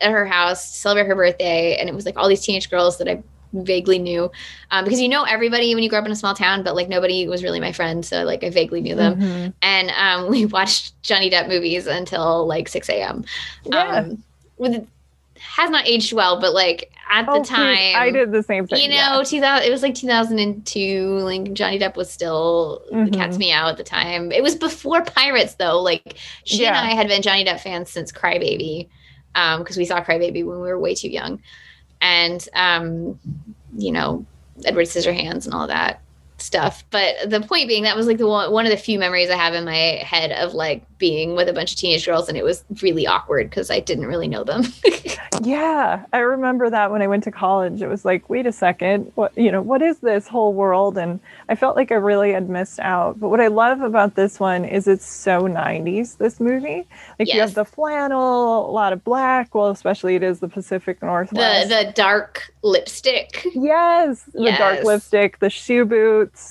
[0.00, 2.98] at her house to celebrate her birthday, and it was like all these teenage girls
[2.98, 4.30] that I vaguely knew
[4.70, 6.88] um, because you know everybody when you grow up in a small town but like
[6.88, 9.50] nobody was really my friend so like i vaguely knew them mm-hmm.
[9.62, 13.24] and um, we watched johnny depp movies until like 6 a.m
[13.64, 13.96] yeah.
[13.96, 14.22] Um,
[14.58, 14.86] with
[15.40, 17.94] has not aged well but like at oh, the time please.
[17.96, 19.22] i did the same thing you know yeah.
[19.24, 23.14] 2000 it was like 2002 like johnny depp was still mm-hmm.
[23.14, 26.80] cat's meow at the time it was before pirates though like she yeah.
[26.80, 28.88] and i had been johnny depp fans since crybaby
[29.32, 31.40] because um, we saw crybaby when we were way too young
[32.00, 33.18] and um,
[33.76, 34.24] you know
[34.64, 36.00] Edward Scissorhands and all that
[36.38, 36.84] stuff.
[36.90, 39.36] But the point being, that was like the one, one of the few memories I
[39.36, 42.44] have in my head of like being with a bunch of teenage girls, and it
[42.44, 44.64] was really awkward because I didn't really know them.
[45.42, 47.82] yeah, I remember that when I went to college.
[47.82, 50.98] It was like, wait a second, what you know, what is this whole world?
[50.98, 53.18] And I felt like I really had missed out.
[53.20, 56.18] But what I love about this one is it's so '90s.
[56.18, 56.86] This movie,
[57.18, 57.34] like yes.
[57.34, 59.54] you have the flannel, a lot of black.
[59.54, 61.68] Well, especially it is the Pacific Northwest.
[61.68, 63.46] The the dark lipstick.
[63.54, 64.58] Yes, the yes.
[64.58, 65.84] dark lipstick, the shoe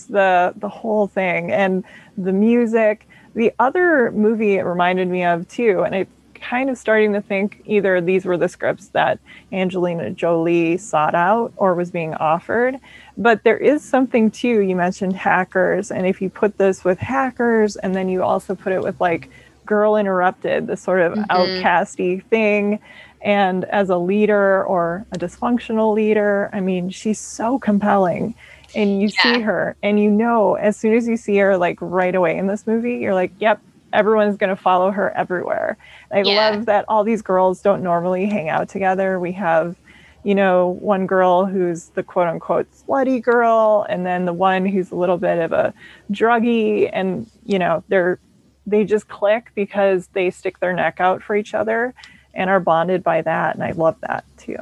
[0.09, 1.83] the the whole thing, and
[2.17, 7.13] the music the other movie it reminded me of too, and I kind of starting
[7.13, 9.19] to think either these were the scripts that
[9.51, 12.79] Angelina Jolie sought out or was being offered.
[13.15, 14.61] But there is something too.
[14.61, 18.73] You mentioned hackers, and if you put this with hackers, and then you also put
[18.73, 19.29] it with like
[19.67, 21.31] Girl Interrupted, the sort of mm-hmm.
[21.31, 22.79] outcasty thing,
[23.21, 28.35] and as a leader or a dysfunctional leader, I mean, she's so compelling
[28.75, 29.33] and you yeah.
[29.33, 32.47] see her and you know as soon as you see her like right away in
[32.47, 33.61] this movie you're like yep
[33.93, 35.77] everyone's going to follow her everywhere
[36.11, 36.49] i yeah.
[36.49, 39.75] love that all these girls don't normally hang out together we have
[40.23, 44.91] you know one girl who's the quote unquote slutty girl and then the one who's
[44.91, 45.73] a little bit of a
[46.11, 48.19] druggie and you know they're
[48.65, 51.93] they just click because they stick their neck out for each other
[52.37, 54.55] and are bonded by that and i love that too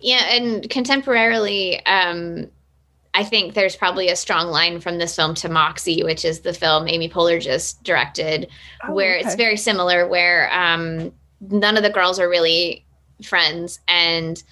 [0.00, 2.48] yeah and contemporarily um
[3.14, 6.52] I think there's probably a strong line from this film to Moxie, which is the
[6.52, 8.48] film Amy Poehler just directed,
[8.82, 9.24] oh, where okay.
[9.24, 12.84] it's very similar, where um, none of the girls are really
[13.22, 14.42] friends, and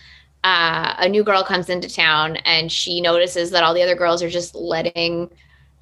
[0.45, 4.23] uh, a new girl comes into town, and she notices that all the other girls
[4.23, 5.29] are just letting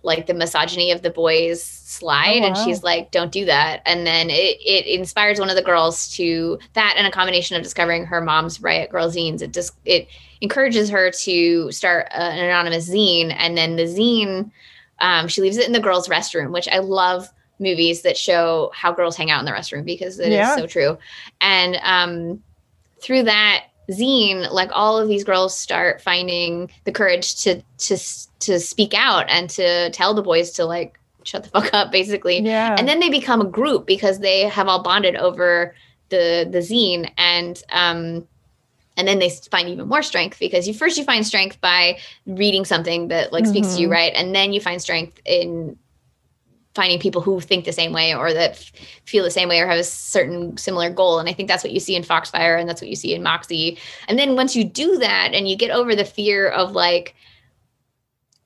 [0.03, 2.47] like the misogyny of the boys slide oh, wow.
[2.47, 6.09] and she's like don't do that and then it, it inspires one of the girls
[6.15, 10.09] to that and a combination of discovering her mom's riot girl zines it just it
[10.41, 14.51] encourages her to start an anonymous zine and then the zine
[15.01, 18.93] um, she leaves it in the girls restroom which i love movies that show how
[18.93, 20.55] girls hang out in the restroom because it yeah.
[20.55, 20.97] is so true
[21.41, 22.43] and um,
[23.01, 27.99] through that zine like all of these girls start finding the courage to to
[28.39, 32.41] to speak out and to tell the boys to like shut the fuck up basically
[32.41, 35.75] yeah and then they become a group because they have all bonded over
[36.09, 38.27] the the zine and um
[38.97, 42.65] and then they find even more strength because you first you find strength by reading
[42.65, 43.53] something that like mm-hmm.
[43.53, 43.95] speaks to you mm-hmm.
[43.95, 45.77] right and then you find strength in
[46.75, 48.73] finding people who think the same way or that f-
[49.05, 51.73] feel the same way or have a certain similar goal and i think that's what
[51.73, 53.77] you see in foxfire and that's what you see in moxie
[54.09, 57.15] and then once you do that and you get over the fear of like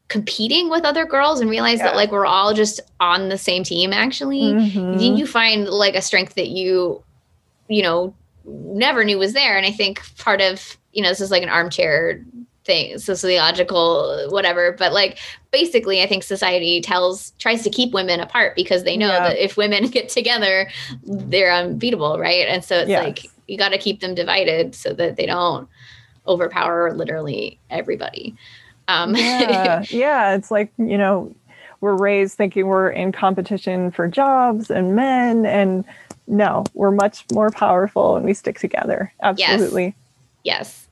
[0.08, 1.84] competing with other girls and realize yeah.
[1.84, 4.98] that like we're all just on the same team actually mm-hmm.
[4.98, 7.02] you find like a strength that you
[7.68, 11.30] you know never knew was there and i think part of you know this is
[11.30, 12.24] like an armchair
[12.64, 15.18] thing sociological whatever but like
[15.50, 19.28] basically i think society tells tries to keep women apart because they know yeah.
[19.28, 20.66] that if women get together
[21.04, 22.48] they're unbeatable right?
[22.48, 23.04] And so it's yes.
[23.04, 25.68] like you got to keep them divided so that they don't
[26.26, 28.34] overpower literally everybody.
[28.88, 29.84] Um yeah.
[29.90, 31.34] Yeah it's like you know
[31.80, 35.84] we're raised thinking we're in competition for jobs and men and
[36.26, 39.12] no we're much more powerful and we stick together.
[39.22, 39.94] Absolutely.
[40.42, 40.83] Yes, yes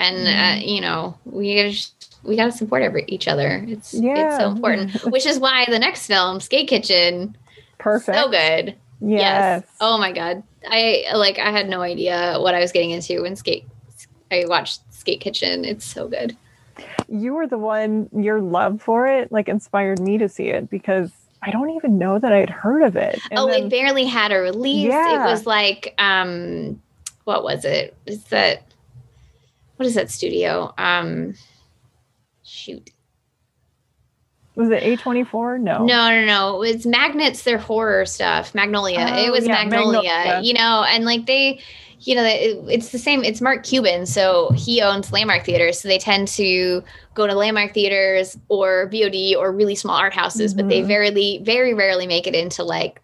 [0.00, 0.68] and uh, mm-hmm.
[0.68, 3.64] you know we just, we got to support every, each other.
[3.68, 4.28] It's yeah.
[4.28, 4.94] it's so important.
[5.04, 7.36] Which is why the next film, Skate Kitchen,
[7.78, 8.74] perfect, so good.
[9.00, 9.62] Yes.
[9.62, 9.62] yes.
[9.80, 13.36] Oh my god, I like I had no idea what I was getting into when
[13.36, 13.64] Skate.
[14.32, 15.64] I watched Skate Kitchen.
[15.64, 16.36] It's so good.
[17.08, 18.08] You were the one.
[18.16, 21.10] Your love for it like inspired me to see it because
[21.42, 23.18] I don't even know that I'd heard of it.
[23.30, 24.88] And oh, then, it barely had a release.
[24.88, 25.26] Yeah.
[25.26, 26.80] It was like um,
[27.24, 27.94] what was it?
[28.06, 28.69] Is that
[29.80, 30.74] what is that studio?
[30.76, 31.32] Um,
[32.44, 32.90] shoot.
[34.54, 35.58] Was it A24?
[35.58, 35.86] No.
[35.86, 36.62] No, no, no.
[36.62, 38.54] It's Magnets, their horror stuff.
[38.54, 39.06] Magnolia.
[39.10, 41.62] Oh, it was yeah, Magnolia, Magnolia, you know, and like they,
[42.00, 43.24] you know, it's the same.
[43.24, 44.04] It's Mark Cuban.
[44.04, 45.80] So he owns Landmark Theaters.
[45.80, 50.52] So they tend to go to Landmark Theaters or VOD or really small art houses,
[50.52, 50.60] mm-hmm.
[50.60, 50.88] but they mm-hmm.
[50.88, 53.00] very, very rarely make it into like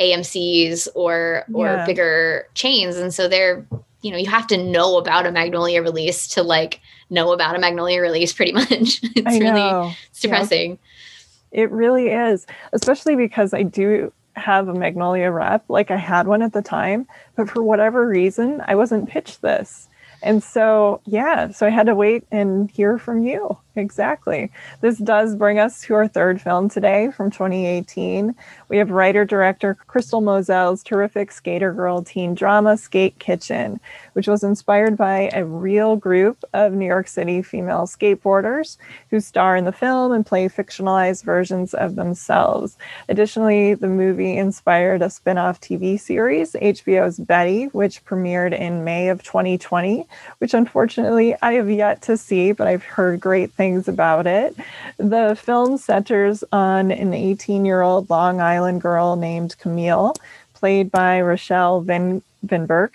[0.00, 1.86] AMC's or or yeah.
[1.86, 2.96] bigger chains.
[2.96, 3.64] And so they're,
[4.02, 6.80] you know, you have to know about a Magnolia release to like
[7.10, 8.68] know about a Magnolia release pretty much.
[8.70, 9.92] it's really know.
[10.20, 10.72] depressing.
[10.72, 11.62] Yeah.
[11.62, 15.64] It really is, especially because I do have a Magnolia rep.
[15.68, 19.88] Like I had one at the time, but for whatever reason, I wasn't pitched this.
[20.22, 23.56] And so, yeah, so I had to wait and hear from you.
[23.78, 24.50] Exactly.
[24.80, 28.34] This does bring us to our third film today from 2018.
[28.68, 33.78] We have writer director Crystal Moselle's terrific skater girl teen drama Skate Kitchen,
[34.14, 38.78] which was inspired by a real group of New York City female skateboarders
[39.10, 42.76] who star in the film and play fictionalized versions of themselves.
[43.08, 49.08] Additionally, the movie inspired a spin off TV series, HBO's Betty, which premiered in May
[49.08, 50.04] of 2020,
[50.38, 54.56] which unfortunately I have yet to see, but I've heard great things things about it.
[54.96, 60.14] The film centers on an 18 year old Long Island girl named Camille,
[60.54, 62.90] played by Rachelle Vin- Vinberg,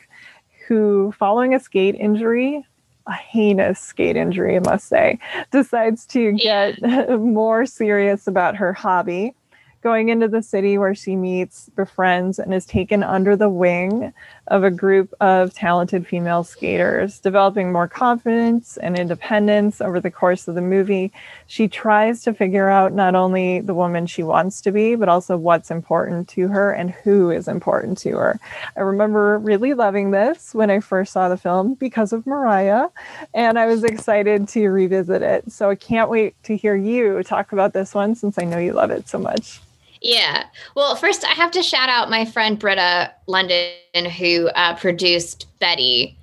[0.67, 2.65] who, following a skate injury,
[3.05, 5.19] a heinous skate injury, I must say,
[5.51, 6.82] decides to get
[7.19, 9.36] more serious about her hobby
[9.84, 14.13] going into the city where she meets, befriends, and is taken under the wing
[14.48, 20.48] of a group of talented female skaters, developing more confidence and independence over the course
[20.48, 21.12] of the movie.
[21.48, 25.38] She tries to figure out not only the woman she wants to be, but also
[25.38, 28.39] what's important to her and who is important to her.
[28.76, 32.89] I remember really loving this when I first saw the film because of Mariah,
[33.34, 35.52] and I was excited to revisit it.
[35.52, 38.74] So I can't wait to hear you talk about this one since I know you
[38.74, 39.62] love it so much.
[40.04, 40.45] Yeah.
[40.76, 46.18] Well, first I have to shout out my friend Britta Lundin, who uh, produced Betty.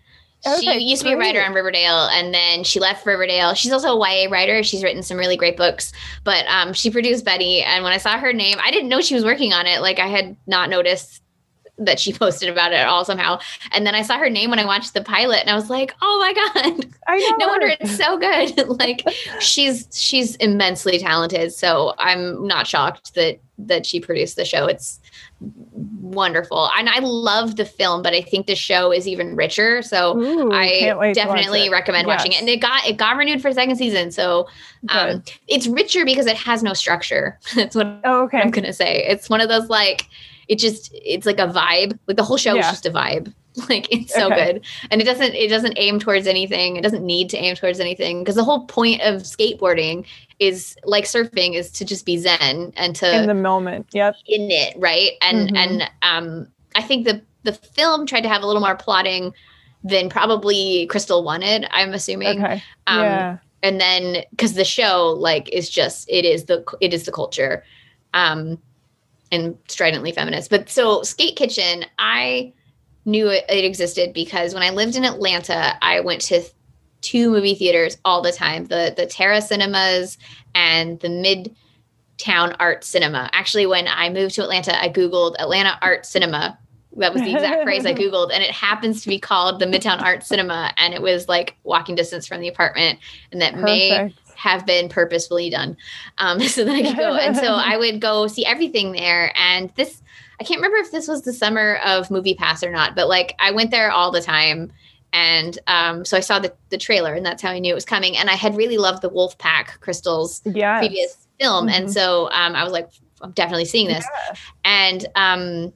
[0.46, 3.52] Okay, she used to be a writer on Riverdale, and then she left Riverdale.
[3.54, 4.62] She's also a YA writer.
[4.62, 5.92] She's written some really great books,
[6.24, 7.62] but um, she produced Betty.
[7.62, 9.82] And when I saw her name, I didn't know she was working on it.
[9.82, 11.19] Like I had not noticed
[11.80, 13.38] that she posted about it at all somehow.
[13.72, 15.94] And then I saw her name when I watched the pilot and I was like,
[16.00, 16.86] "Oh my god.
[17.38, 19.02] no wonder it's so good." like
[19.40, 21.52] she's she's immensely talented.
[21.52, 24.66] So I'm not shocked that that she produced the show.
[24.66, 25.00] It's
[25.40, 26.70] wonderful.
[26.76, 29.82] And I love the film, but I think the show is even richer.
[29.82, 32.18] So Ooh, I definitely recommend yes.
[32.18, 32.40] watching it.
[32.40, 34.10] And it got it got renewed for second season.
[34.10, 34.48] So
[34.88, 37.38] um, it's richer because it has no structure.
[37.54, 38.38] That's what oh, okay.
[38.38, 39.04] I'm gonna say.
[39.06, 40.08] It's one of those like
[40.50, 41.96] it just it's like a vibe.
[42.08, 42.62] Like the whole show yeah.
[42.62, 43.32] is just a vibe.
[43.68, 44.52] Like it's so okay.
[44.52, 44.64] good.
[44.92, 46.76] And it doesn't it doesn't aim towards anything.
[46.76, 50.06] It doesn't need to aim towards anything because the whole point of skateboarding
[50.38, 53.88] is like surfing is to just be zen and to in the moment.
[53.92, 54.14] Yep.
[54.28, 55.10] In it, right?
[55.20, 55.56] And mm-hmm.
[55.56, 56.46] and um
[56.76, 59.34] I think the the film tried to have a little more plotting
[59.82, 62.42] than probably Crystal wanted, I'm assuming.
[62.42, 62.62] Okay.
[62.86, 63.38] Um yeah.
[63.64, 67.64] and then cuz the show like is just it is the it is the culture.
[68.14, 68.60] Um
[69.30, 70.50] and stridently feminist.
[70.50, 72.52] But so Skate Kitchen, I
[73.04, 76.42] knew it, it, existed because when I lived in Atlanta, I went to
[77.00, 80.18] two movie theaters all the time the the Tara Cinemas
[80.54, 83.30] and the Midtown Art Cinema.
[83.32, 86.58] Actually, when I moved to Atlanta, I Googled Atlanta Art Cinema.
[86.96, 88.30] That was the exact phrase I Googled.
[88.32, 90.72] And it happens to be called the Midtown Art Cinema.
[90.76, 92.98] And it was like walking distance from the apartment.
[93.30, 93.64] And that Perfect.
[93.64, 95.76] may have been purposefully done
[96.16, 97.14] um, so then I could go.
[97.14, 99.32] and so I would go see everything there.
[99.36, 100.02] And this,
[100.40, 103.34] I can't remember if this was the summer of Movie Pass or not, but like
[103.38, 104.72] I went there all the time.
[105.12, 107.84] And um, so I saw the, the trailer, and that's how I knew it was
[107.84, 108.16] coming.
[108.16, 110.78] And I had really loved the Wolfpack Crystals yes.
[110.78, 111.66] previous film.
[111.66, 111.74] Mm-hmm.
[111.74, 112.88] And so um, I was like,
[113.20, 114.06] I'm definitely seeing this.
[114.28, 114.34] Yeah.
[114.64, 115.72] And um,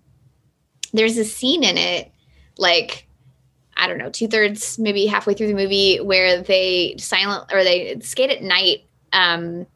[0.92, 2.12] there's a scene in it,
[2.56, 3.08] like
[3.76, 7.98] I don't know, two thirds, maybe halfway through the movie, where they silent or they
[8.00, 9.66] skate at night um,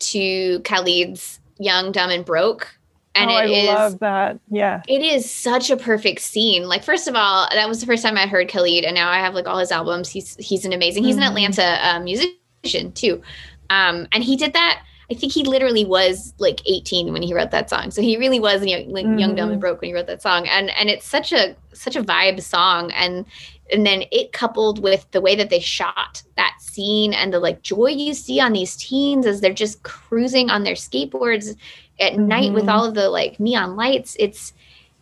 [0.00, 2.74] to Khalid's Young, Dumb, and Broke.
[3.14, 4.38] And oh, it I is, love that.
[4.48, 4.82] Yeah.
[4.86, 6.68] It is such a perfect scene.
[6.68, 9.18] Like, first of all, that was the first time I heard Khalid, and now I
[9.18, 10.08] have like all his albums.
[10.08, 11.24] He's he's an amazing, he's mm-hmm.
[11.24, 13.22] an Atlanta um, musician too.
[13.70, 17.50] Um, and he did that I think he literally was like 18 when he wrote
[17.52, 17.90] that song.
[17.90, 19.18] So he really was young, like mm-hmm.
[19.18, 19.60] young, dumb, and mm-hmm.
[19.60, 20.46] broke when he wrote that song.
[20.46, 22.92] And and it's such a such a vibe song.
[22.92, 23.24] And
[23.72, 27.62] and then it coupled with the way that they shot that scene and the like
[27.62, 31.56] joy you see on these teens as they're just cruising on their skateboards
[32.00, 32.28] at mm-hmm.
[32.28, 32.70] night with mm-hmm.
[32.70, 34.14] all of the like neon lights.
[34.18, 34.52] It's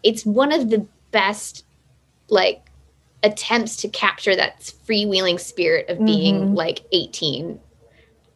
[0.04, 1.64] it's one of the best
[2.28, 2.62] like
[3.24, 6.54] attempts to capture that freewheeling spirit of being mm-hmm.
[6.54, 7.58] like 18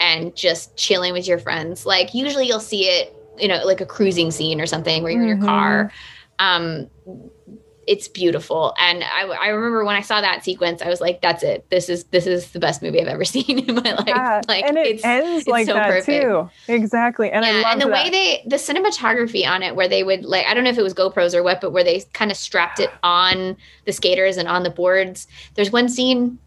[0.00, 1.86] and just chilling with your friends.
[1.86, 5.22] Like usually you'll see it, you know, like a cruising scene or something where you're
[5.22, 5.32] mm-hmm.
[5.32, 5.92] in your car.
[6.38, 6.90] Um,
[7.86, 8.72] it's beautiful.
[8.78, 11.68] And I, I remember when I saw that sequence, I was like, that's it.
[11.70, 14.04] This is this is the best movie I've ever seen in my life.
[14.06, 16.22] Yeah, like and it ends like so that perfect.
[16.22, 16.48] too.
[16.72, 17.30] Exactly.
[17.30, 17.72] And yeah, I love it.
[17.72, 18.04] and the that.
[18.04, 20.82] way they the cinematography on it, where they would like I don't know if it
[20.82, 24.48] was GoPros or what, but where they kind of strapped it on the skaters and
[24.48, 25.26] on the boards.
[25.54, 26.38] There's one scene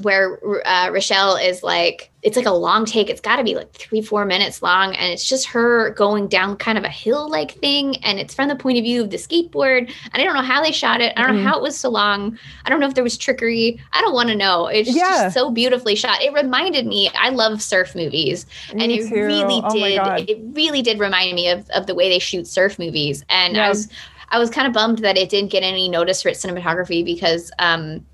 [0.00, 3.08] where uh, Rachelle is like, it's like a long take.
[3.08, 4.94] It's got to be like three, four minutes long.
[4.94, 7.96] And it's just her going down kind of a hill like thing.
[8.04, 9.90] And it's from the point of view of the skateboard.
[10.12, 11.14] And I don't know how they shot it.
[11.16, 11.44] I don't mm-hmm.
[11.44, 12.38] know how it was so long.
[12.64, 13.80] I don't know if there was trickery.
[13.92, 14.66] I don't want to know.
[14.66, 15.24] It's yeah.
[15.24, 16.22] just so beautifully shot.
[16.22, 18.44] It reminded me, I love surf movies.
[18.74, 19.14] Me and it too.
[19.14, 22.78] really oh did, it really did remind me of, of the way they shoot surf
[22.78, 23.24] movies.
[23.30, 23.88] And I was,
[24.28, 27.50] I was kind of bummed that it didn't get any notice for its cinematography because,
[27.58, 28.04] um,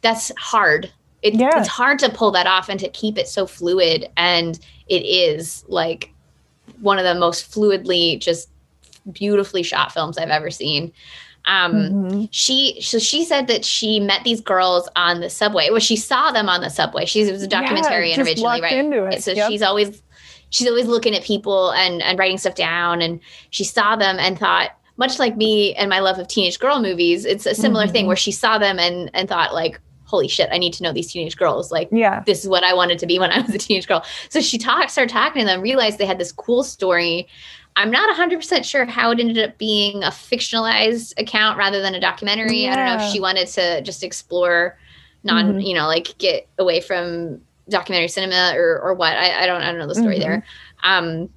[0.00, 0.90] that's hard
[1.22, 1.58] it, yeah.
[1.58, 4.58] it's hard to pull that off and to keep it so fluid and
[4.88, 6.12] it is like
[6.80, 8.50] one of the most fluidly just
[9.12, 10.92] beautifully shot films i've ever seen
[11.46, 12.24] um mm-hmm.
[12.30, 16.30] she so she said that she met these girls on the subway well she saw
[16.30, 19.50] them on the subway she was a documentarian yeah, originally right so yep.
[19.50, 20.02] she's always
[20.50, 23.18] she's always looking at people and and writing stuff down and
[23.50, 27.24] she saw them and thought much like me and my love of teenage girl movies
[27.24, 27.92] it's a similar mm-hmm.
[27.92, 29.80] thing where she saw them and and thought like
[30.12, 31.72] holy shit, I need to know these teenage girls.
[31.72, 34.04] Like, yeah, this is what I wanted to be when I was a teenage girl.
[34.28, 37.26] So she talked, started talking to them, realized they had this cool story.
[37.74, 42.00] I'm not 100% sure how it ended up being a fictionalized account rather than a
[42.00, 42.64] documentary.
[42.64, 42.72] Yeah.
[42.72, 44.78] I don't know if she wanted to just explore
[45.24, 45.60] non, mm-hmm.
[45.60, 47.40] you know, like get away from
[47.70, 49.16] documentary cinema or, or what.
[49.16, 50.22] I, I don't, I don't know the story mm-hmm.
[50.22, 50.44] there.
[50.82, 51.30] Um,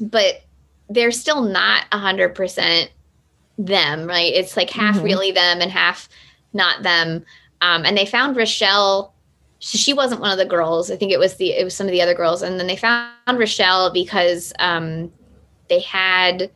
[0.00, 0.42] but
[0.88, 2.88] they're still not 100%
[3.58, 4.32] them, right?
[4.32, 5.04] It's like half mm-hmm.
[5.04, 6.08] really them and half
[6.52, 7.24] not them.
[7.60, 9.12] Um, and they found Rachelle.
[9.58, 10.90] She wasn't one of the girls.
[10.90, 12.42] I think it was the it was some of the other girls.
[12.42, 15.12] And then they found Rachelle because um,
[15.68, 16.50] they had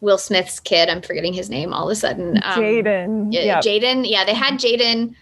[0.00, 0.88] Will Smith's kid.
[0.88, 2.38] I'm forgetting his name all of a sudden.
[2.38, 3.28] Um, Jaden.
[3.32, 4.08] Yeah, Jaden.
[4.08, 5.14] Yeah, they had Jaden.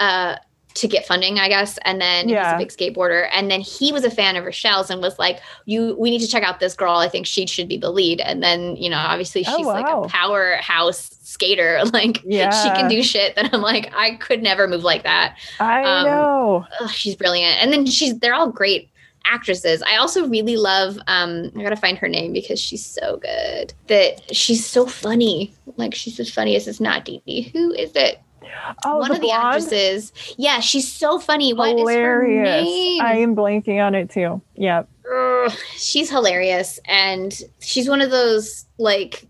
[0.00, 0.36] Uh,
[0.78, 1.78] to get funding, I guess.
[1.82, 2.44] And then yeah.
[2.44, 3.28] he's a big skateboarder.
[3.32, 6.28] And then he was a fan of Rachelle's and was like, "You, we need to
[6.28, 6.96] check out this girl.
[6.96, 9.70] I think she should be the lead." And then, you know, obviously oh, she's oh,
[9.70, 10.00] wow.
[10.00, 11.08] like a powerhouse
[11.38, 11.80] skater.
[11.98, 12.50] Like, yeah.
[12.50, 15.36] she can do shit that I'm like, I could never move like that.
[15.58, 16.66] I um, know.
[16.80, 17.60] Ugh, she's brilliant.
[17.62, 18.90] And then she's, they're all great
[19.24, 19.82] actresses.
[19.82, 23.74] I also really love um I gotta find her name because she's so good.
[23.88, 25.54] That she's so funny.
[25.76, 27.50] Like she's as funny as it's not Dee Dee.
[27.52, 28.20] Who is it?
[28.84, 30.12] Oh, one the of the actresses.
[30.36, 31.52] Yeah, she's so funny.
[31.52, 31.90] What hilarious.
[31.90, 33.02] is her name?
[33.02, 34.40] I am blanking on it too.
[34.54, 34.84] Yeah.
[35.76, 36.80] she's hilarious.
[36.86, 39.26] And she's one of those like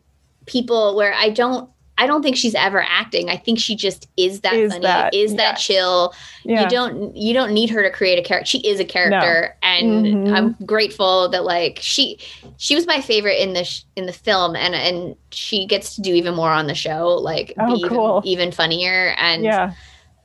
[0.47, 3.29] people where I don't I don't think she's ever acting.
[3.29, 6.15] I think she just is that is funny, that, is that chill.
[6.45, 6.63] Yeah.
[6.63, 8.47] You don't you don't need her to create a character.
[8.47, 9.69] She is a character, no.
[9.69, 10.35] and mm-hmm.
[10.35, 12.19] I'm grateful that like she
[12.57, 16.01] she was my favorite in the sh- in the film, and and she gets to
[16.01, 18.23] do even more on the show, like oh, be cool.
[18.25, 19.75] even, even funnier, and yeah,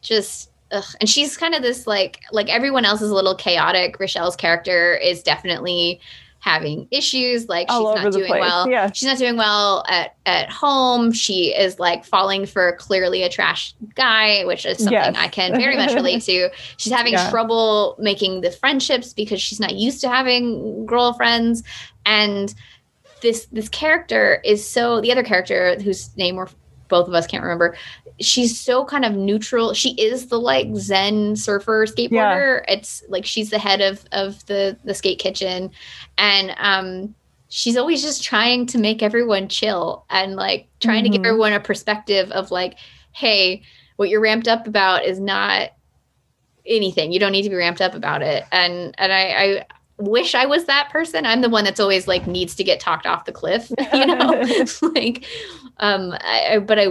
[0.02, 0.52] just.
[0.72, 0.84] Ugh.
[1.00, 4.00] And she's kind of this like like everyone else is a little chaotic.
[4.00, 6.02] Rachelle's character is definitely
[6.44, 8.41] having issues like All she's not doing place.
[8.41, 8.91] well yeah.
[8.91, 13.74] she's not doing well at at home she is like falling for clearly a trash
[13.96, 15.16] guy which is something yes.
[15.18, 17.30] i can very much relate to she's having yeah.
[17.30, 21.64] trouble making the friendships because she's not used to having girlfriends
[22.06, 22.54] and
[23.22, 26.50] this this character is so the other character whose name we're
[26.94, 27.76] both of us can't remember
[28.20, 29.74] she's so kind of neutral.
[29.74, 32.64] She is the like Zen surfer skateboarder.
[32.68, 32.74] Yeah.
[32.74, 35.72] It's like she's the head of of the the skate kitchen,
[36.18, 37.16] and um,
[37.50, 41.04] she's always just trying to make everyone chill and like trying mm-hmm.
[41.04, 41.28] to give mm-hmm.
[41.28, 42.78] everyone a perspective of like,
[43.12, 43.62] hey,
[43.98, 45.72] what you're ramped up about is not
[46.66, 47.12] anything.
[47.12, 48.46] You don't need to be ramped up about it.
[48.52, 49.66] And and I, I
[49.98, 51.26] wish I was that person.
[51.26, 54.44] I'm the one that's always like needs to get talked off the cliff, you know,
[54.94, 55.26] like,
[55.78, 56.88] um, I, but I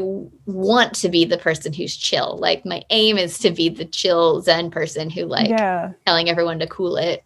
[0.46, 2.38] want to be the person who's chill.
[2.38, 5.92] Like my aim is to be the chill Zen person who like yeah.
[6.06, 7.24] telling everyone to cool it.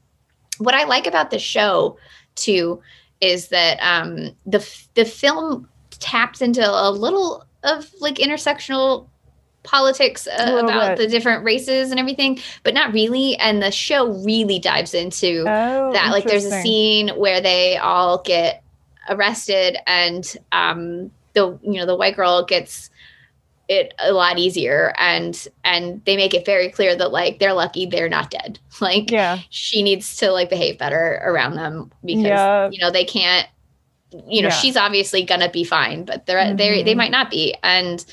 [0.59, 1.99] What I like about the show
[2.35, 2.81] too
[3.21, 9.09] is that um, the the film taps into a little of like intersectional
[9.67, 10.99] politics uh, about bit.
[10.99, 13.37] the different races and everything, but not really.
[13.37, 16.11] And the show really dives into oh, that.
[16.11, 18.63] Like there's a scene where they all get
[19.09, 22.91] arrested and um the you know the white girl gets
[23.69, 27.87] it a lot easier and and they make it very clear that like they're lucky
[27.87, 32.69] they're not dead like yeah she needs to like behave better around them because yeah.
[32.71, 33.49] you know they can't
[34.29, 34.55] you know yeah.
[34.55, 36.57] she's obviously gonna be fine but they're mm-hmm.
[36.57, 38.05] they they might not be and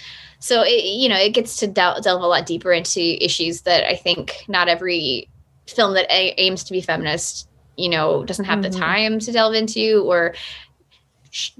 [0.43, 3.87] so it, you know it gets to delve, delve a lot deeper into issues that
[3.89, 5.29] i think not every
[5.67, 8.63] film that a- aims to be feminist you know doesn't have Mhm.
[8.63, 10.35] the time to delve into or
[11.31, 11.51] sh-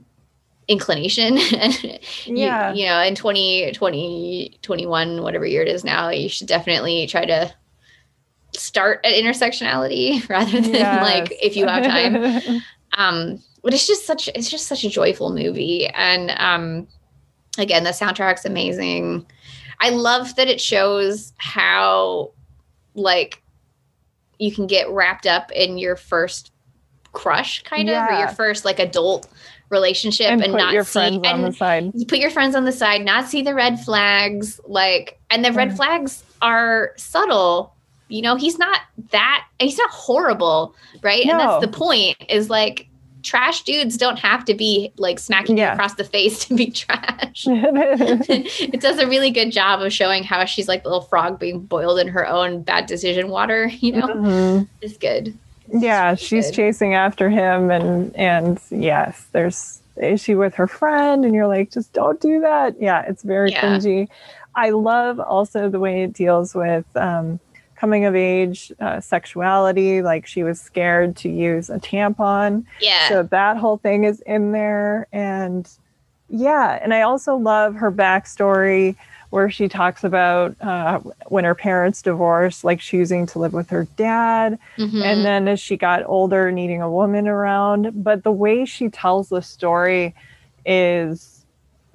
[0.68, 1.38] inclination
[2.26, 2.74] You- Yeah.
[2.74, 7.26] you, know in 20 20 21 whatever year it is now you should definitely try
[7.26, 7.54] to
[8.56, 12.62] start at intersectionality rather than like if you have time
[12.98, 16.88] um but it's just such it's just such a joyful movie and um
[17.58, 19.26] again the soundtrack's amazing
[19.80, 22.32] i love that it shows how
[22.95, 23.41] like
[24.39, 26.51] you can get wrapped up in your first
[27.14, 29.28] crush kind of or your first like adult
[29.70, 31.91] relationship and, and, put not your see friends on and the side.
[31.93, 35.51] you put your friends on the side, not see the red flags, like, and the
[35.51, 35.76] red Yeah.
[35.76, 37.76] flags are subtle.
[38.08, 38.82] You know, he's not
[39.12, 41.26] that, he's not horrible, right?
[41.26, 42.88] And that's the point is like,
[43.24, 45.74] trash dudes don't have to be like smacking Yeah.
[45.74, 47.45] across the face to be trash.
[47.47, 51.61] it does a really good job of showing how she's like the little frog being
[51.61, 54.07] boiled in her own bad decision water, you know?
[54.07, 54.67] Mhm.
[54.82, 55.38] It's good.
[55.74, 56.55] Yeah, really she's good.
[56.55, 61.71] chasing after him, and and yes, there's the issue with her friend, and you're like,
[61.71, 62.76] just don't do that.
[62.82, 63.61] Yeah, it's very Yeah.
[63.61, 64.07] cringy.
[64.55, 67.39] I love also the way it deals with um,
[67.84, 70.02] coming of age uh, sexuality.
[70.02, 73.10] Like she was scared to use a tampon, Yeah.
[73.10, 75.70] so that whole thing is in there, and
[76.30, 78.96] yeah, and I also love her backstory
[79.32, 83.84] where she talks about uh, when her parents divorced, like choosing to live with her
[83.98, 85.04] dad Mhm.
[85.04, 89.28] and then as she got older needing a woman around but the way she tells
[89.30, 90.14] the story
[90.66, 91.44] is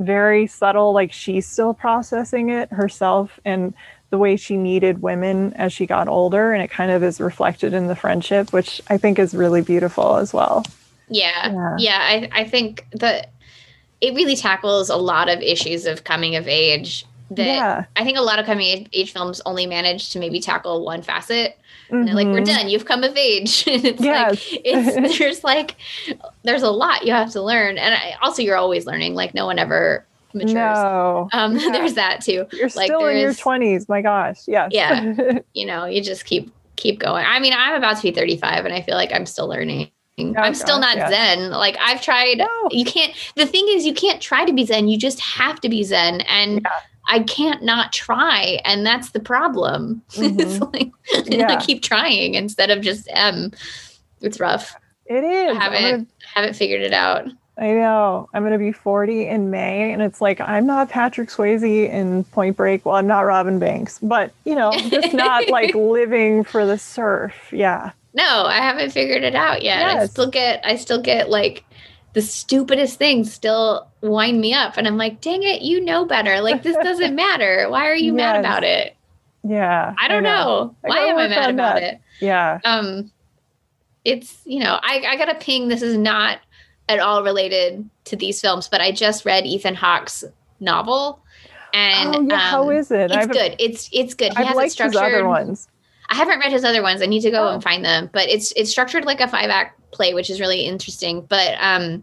[0.00, 3.72] very subtle like she's still processing it herself and
[4.10, 7.72] the way she needed women as she got older and it kind of is reflected
[7.74, 10.64] in the friendship which i think is really beautiful as well
[11.10, 11.52] Yeah.
[11.52, 11.76] Yeah.
[11.78, 11.98] Yeah.
[12.00, 13.30] I, I think that
[14.00, 18.16] it really tackles a lot of issues of coming of age that yeah I think
[18.16, 21.58] a lot of coming of age films only manage to maybe tackle one facet.
[21.90, 22.46] And they're like, we're Mhm.
[22.46, 22.68] done.
[22.68, 23.64] You've come of age.
[23.66, 24.30] And it's Yes.
[24.52, 25.76] like, it's, there's like,
[26.42, 27.76] there's a lot you have to learn.
[27.78, 29.14] And I, also, you're always learning.
[29.14, 30.04] Like, no one ever
[30.34, 30.54] matures.
[30.54, 31.70] no Um, Yeah.
[31.72, 32.46] There's that too.
[32.52, 35.38] you're like, still in your 20s my gosh yes Yeah.
[35.54, 37.24] You know, you just keep keep going.
[37.26, 39.90] I mean, I'm about to be 35, and I feel like I'm still learning.
[40.36, 41.08] I'm still gosh, not yeah.
[41.10, 41.50] Zen.
[41.50, 42.38] Like I've tried.
[42.38, 42.48] No.
[42.70, 43.12] You can't.
[43.36, 44.86] The thing is, you can't try to be Zen.
[44.88, 46.70] You just have to be Zen, and Yeah.
[47.08, 50.02] I can't not try, and that's the problem.
[50.14, 50.72] it's Mhm.
[50.72, 50.90] like
[51.26, 51.48] Yeah.
[51.50, 53.50] I keep trying instead of just M.
[54.20, 54.74] It's rough.
[55.06, 57.26] it is I haven't haven't figured it out.
[57.60, 58.28] I know.
[58.32, 62.24] I'm going to be 40 in May, and it's like I'm not Patrick Swayze in
[62.24, 62.84] Point Break.
[62.84, 67.34] Well, I'm not Robin Banks, but you know, just not like living for the surf.
[67.52, 67.92] Yeah.
[68.14, 69.84] No, I haven't figured it out yet.
[69.84, 71.64] I still get I still get like
[72.14, 76.40] the stupidest things still wind me up and I'm like, dang it, you know better.
[76.40, 77.66] Like this doesn't matter.
[77.68, 78.96] Why are you mad about it?
[79.44, 79.94] Yeah.
[80.00, 80.74] I don't know.
[80.84, 81.82] I Why am I mad about that.
[81.82, 82.00] it?
[82.20, 82.58] Yeah.
[82.64, 83.12] Um
[84.04, 85.68] it's you know, I, I got a ping.
[85.68, 86.38] This is not
[86.88, 90.24] at all related to these films, but I just read Ethan Hawke's
[90.60, 91.20] novel.
[91.74, 92.38] And oh, yeah.
[92.38, 93.10] How um, is it?
[93.10, 93.54] it's I've, good.
[93.58, 94.32] It's it's good.
[94.32, 95.68] He I've has it liked his other ones.
[96.08, 97.02] I haven't read his other ones.
[97.02, 97.52] I need to go Oh.
[97.52, 98.08] and find them.
[98.12, 101.20] But it's it's structured like a five act play, which is really interesting.
[101.20, 102.02] But um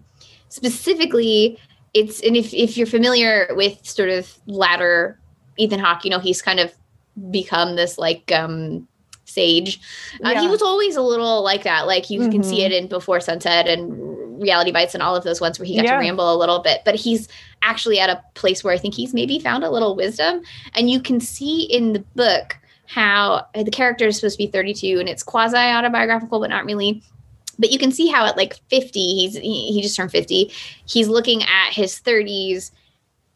[0.50, 1.58] specifically,
[1.94, 5.20] it's and if if you're familiar with sort of latter
[5.58, 6.72] Ethan Hawke, you know he's kind of
[7.32, 8.88] become this like um
[9.26, 9.80] sage.
[10.24, 11.88] Uh, He was always a little like that.
[11.88, 12.66] Like you can see Mhm.
[12.66, 13.92] it in Before Sunset and
[14.40, 15.94] Reality Bites and all of those ones where he got Yeah.
[15.94, 16.82] to ramble a little bit.
[16.86, 17.28] But he's
[17.62, 20.42] actually at a place where I think he's maybe found a little wisdom.
[20.74, 22.58] And you can see in the book
[22.88, 27.02] how the character is supposed to be 32 and it's quasi autobiographical, but not really.
[27.58, 30.52] But you can see how at like 50, he's he, he just turned 50.
[30.86, 32.72] He's looking at his 30s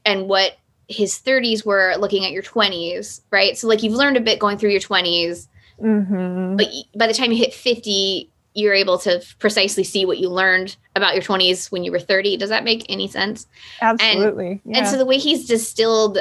[0.06, 3.58] and what his 30s were looking at your 20s, right?
[3.58, 5.48] So like you've learned a bit going through your 20s,
[5.80, 10.30] hmm but by the time you hit 50, you're able to precisely see what you
[10.30, 12.38] learned about your 20s when you were 30.
[12.38, 13.48] Does that make any sense?
[13.82, 14.60] Absolutely.
[14.66, 14.84] And yeah.
[14.86, 16.18] so the way he's distilled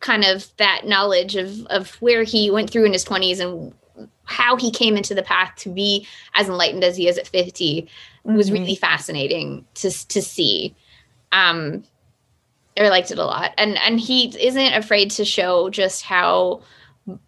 [0.00, 3.72] kind of that knowledge of of where he went through in his 20s and
[4.24, 7.88] how he came into the path to be as enlightened as he is at 50
[8.24, 8.54] was Mhm.
[8.54, 10.74] really fascinating to to see.
[11.32, 11.84] Um
[12.78, 13.52] I liked it a lot.
[13.56, 16.60] And and he isn't afraid to show just how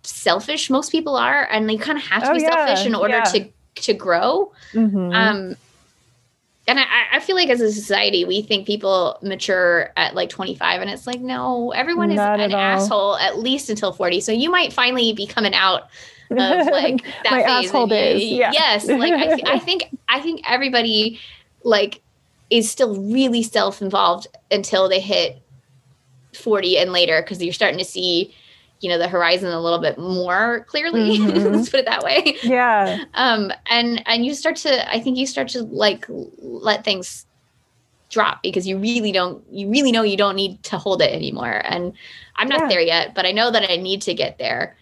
[0.02, 2.94] selfish most people are and they kind of have to Oh, be yeah, selfish in
[2.94, 3.24] order yeah.
[3.24, 3.48] to
[3.82, 4.52] to grow.
[4.72, 5.14] Mhm.
[5.14, 5.56] Um,
[6.66, 10.82] and I, I feel like as a society, we think people mature at like 25,
[10.82, 14.20] and it's like, no, everyone is Not an at asshole at least until 40.
[14.20, 15.84] So you might finally be coming out
[16.30, 17.66] of like that My phase.
[17.68, 18.50] asshole days, yeah.
[18.52, 18.86] Yes.
[18.86, 21.18] Like I, th- I think, I think everybody
[21.64, 22.02] like
[22.50, 25.40] is still really self-involved until they hit
[26.34, 28.34] 40 and later because you're starting to see
[28.80, 31.54] you know the horizon a little bit more clearly Mhm.
[31.56, 33.04] let's put it that way Yeah.
[33.14, 36.06] um and and you start to i think you start to like
[36.38, 37.26] let things
[38.10, 41.60] drop because you really don't you really know you don't need to hold it anymore
[41.66, 41.92] and
[42.36, 42.68] i'm not Yeah.
[42.68, 44.76] there yet but i know that i need to get there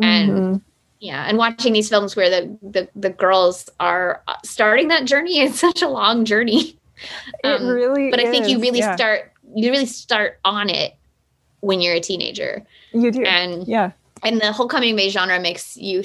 [0.00, 0.60] And- Mhm.
[0.98, 5.40] yeah and watching these films where the the, the girls are uh, starting that journey
[5.44, 6.76] is such a long journey
[7.44, 8.96] it Um, really but i think you really yeah.
[8.96, 10.94] start you really start on it
[11.62, 13.22] when you're a teenager You do.
[13.24, 13.92] and yeah.
[14.22, 16.04] and the whole coming of age genre makes you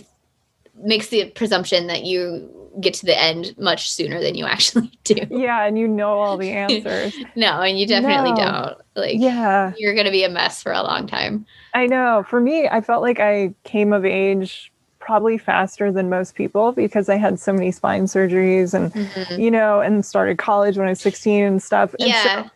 [0.76, 5.16] makes the presumption that you get to the end much sooner than you actually do
[5.32, 5.66] Yeah.
[5.66, 7.16] And you know all the answers.
[7.36, 8.38] no and you definitely No.
[8.38, 9.74] don't like yeah.
[9.78, 12.24] you're gonna be a mess for a long time I know.
[12.28, 17.08] For me, I felt like I came of age probably faster than most people because
[17.08, 19.40] I had so many spine surgeries and, mm-hmm.
[19.40, 21.94] you know, and started college when I was 16 and stuff.
[22.00, 22.50] And yeah so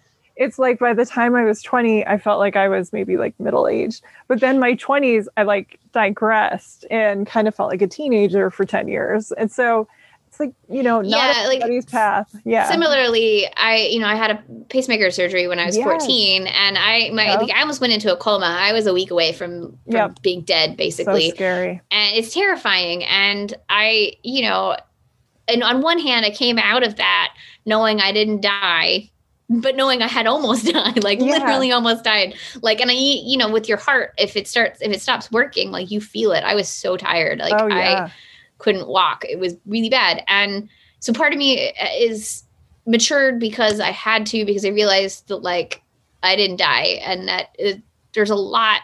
[0.43, 3.39] it's like by the time I was 20, I felt like I was maybe like
[3.39, 4.01] middle aged.
[4.27, 8.65] But then my 20s, I like digressed and kind of felt like a teenager for
[8.65, 9.31] 10 years.
[9.33, 9.87] And so
[10.27, 12.33] it's like, you know, not Yeah, like, path.
[12.45, 12.69] Yeah.
[12.71, 15.83] Similarly, I you know I had a pacemaker surgery when I was Yes.
[15.85, 17.41] 14, and I my Yep.
[17.41, 18.45] like, I almost went into a coma.
[18.59, 20.21] I was a week away from, from Yep.
[20.21, 21.29] being dead, basically.
[21.29, 21.81] so scary.
[21.91, 24.75] and it's terrifying and i you know
[25.47, 27.33] and on one hand i came out of that
[27.65, 29.09] knowing i didn't die
[29.59, 31.25] but knowing i had almost died like Yeah.
[31.25, 34.91] literally almost died like and i you know with your heart if it starts if
[34.91, 38.05] it stops working like you feel it i was so tired like oh, yeah.
[38.07, 38.11] i
[38.59, 42.43] couldn't walk it was really bad and so part of me uh, is
[42.85, 45.81] matured because i had to because i realized that like
[46.23, 47.81] i didn't die and that it,
[48.13, 48.81] there's a lot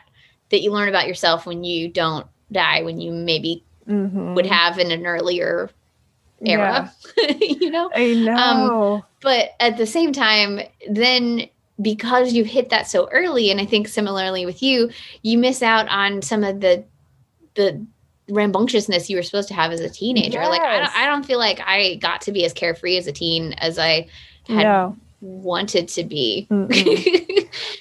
[0.50, 4.36] that you learn about yourself when you don't die when you maybe Mhm.
[4.36, 5.70] would have in an earlier
[6.46, 6.92] era
[7.40, 9.06] you know I um, know.
[9.22, 11.48] but at the same time then
[11.82, 14.90] because you hit that so early and i think similarly with you
[15.24, 16.84] you miss out on some of the
[17.56, 17.84] the
[18.30, 21.40] rambunctiousness you were supposed to have as a teenager like I don't, I don't feel
[21.40, 24.08] like i got to be as carefree as a teen as i
[24.48, 24.98] had no.
[25.22, 26.48] wanted to be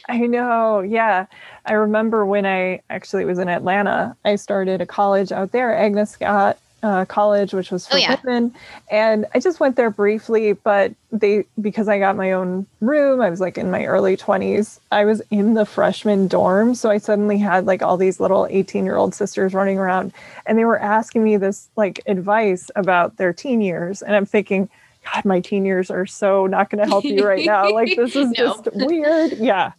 [0.08, 0.80] I know.
[0.80, 1.26] Yeah.
[1.64, 6.10] I remember when I actually was in Atlanta, I started a college out there, Agnes
[6.10, 8.16] Scott uh, College, which was for Oh, yeah.
[8.24, 8.54] women.
[8.90, 13.28] And I just went there briefly, but they, because I got my own room, I
[13.28, 16.74] was like in my early 20s, I was in the freshman dorm.
[16.76, 20.12] So I suddenly had like all these little 18 year old sisters running around
[20.46, 24.00] and they were asking me this like advice about their teen years.
[24.02, 24.68] And I'm thinking,
[25.12, 27.72] God, my teen years are so not going to help you right now.
[27.72, 28.46] Like, this is No.
[28.46, 29.32] just weird.
[29.38, 29.72] Yeah.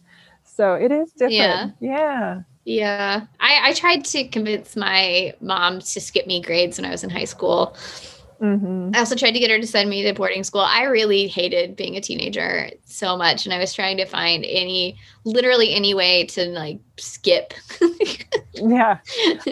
[0.44, 1.32] So it is different.
[1.32, 1.70] Yeah.
[1.80, 2.40] Yeah.
[2.68, 3.22] Yeah.
[3.40, 7.08] I, I tried to convince my mom to skip me grades when I was in
[7.08, 7.74] high school.
[8.40, 10.60] hmm I also tried to get her to send me to boarding school.
[10.60, 13.46] I really hated being a teenager so much.
[13.46, 17.54] And I was trying to find any, literally any way to like skip.
[18.60, 18.98] Yeah.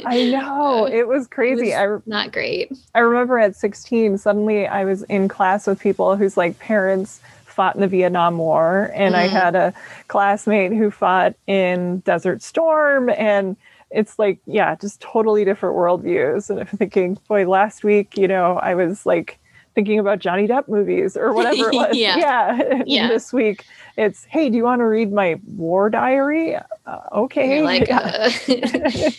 [0.05, 0.85] I know.
[0.85, 1.67] It was crazy.
[1.67, 2.73] was- I, Not great.
[2.93, 7.21] I remember at 16, suddenly I was in class with people whose like parents
[7.57, 8.93] fought in the Vietnam War.
[8.95, 9.31] And I Mm.
[9.31, 9.75] had a
[10.09, 13.09] classmate who fought in Desert Storm.
[13.11, 13.57] And
[13.91, 16.51] it's like, yeah, just totally different worldviews.
[16.51, 19.39] And I'm thinking, boy, last week, you know, I was like
[19.75, 21.97] thinking about Johnny Depp movies or whatever it was.
[21.97, 22.17] Yeah.
[22.19, 22.83] yeah.
[22.87, 23.09] Yeah.
[23.09, 23.65] this week,
[23.97, 26.57] it's, hey, do you want to read my war diary?
[26.57, 27.63] Uh, okay.
[27.63, 28.31] like, Yeah.
[28.49, 29.11] uh,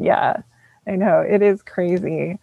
[0.00, 0.36] yeah,
[0.86, 2.38] I know it is crazy.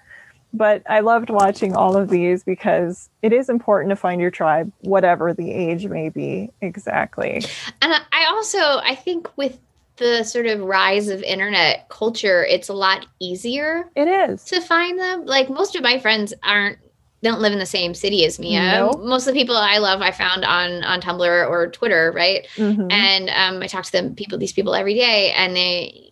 [0.57, 4.71] But I loved watching all of these because it is important to find your tribe,
[4.81, 6.49] whatever the age may be.
[6.61, 7.43] Exactly.
[7.81, 9.59] and I- also, I think with
[9.97, 14.43] the sort of rise of internet culture, it's a lot easier It is.
[14.45, 15.25] to find them.
[15.25, 16.77] Like most of my friends aren't
[17.23, 18.55] don't live in the same city as me.
[18.55, 18.91] No.
[18.91, 22.45] Um, most of the people I love I found on on Tumblr or Twitter, right?
[22.57, 22.91] Mhm.
[22.91, 26.04] And um, I talk to them people these people every day, and they.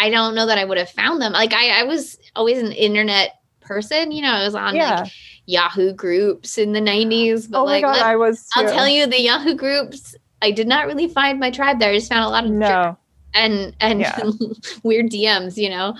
[0.00, 1.32] I don't know that I would have found them.
[1.32, 4.10] Like I, I was always an internet person.
[4.10, 5.02] You know, I was on yeah.
[5.02, 5.12] like
[5.46, 7.50] Yahoo groups in the '90s.
[7.50, 8.48] But oh my like, God, let- I was.
[8.56, 10.16] I'll tell you, the Yahoo groups.
[10.42, 11.90] I did not really find my tribe there.
[11.90, 12.96] I just found a lot of No.
[13.34, 14.18] and and Yeah.
[14.82, 15.94] weird DMs, you know,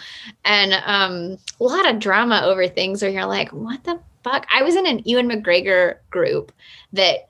[0.47, 4.47] and um, a lot of drama over things where you're like, what the fuck?
[4.53, 6.53] I was in an Ewan McGregor group
[6.95, 7.29] that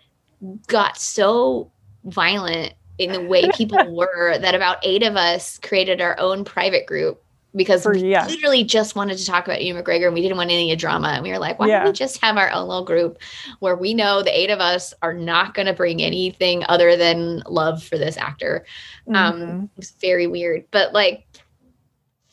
[0.68, 1.72] got so
[2.04, 6.84] violent in the way people were that about eight of us created our own private
[6.86, 7.22] group
[7.56, 8.26] because For- we yeah.
[8.26, 11.08] literally just wanted to talk about Ewan McGregor and we didn't want any drama.
[11.08, 11.78] And we were like, why Yeah.
[11.78, 13.18] don't we just have our own little group
[13.58, 17.42] where we know the eight of us are not going to bring anything other than
[17.48, 18.64] love for this actor?
[19.08, 19.16] Mhm.
[19.16, 21.26] um it was very weird but like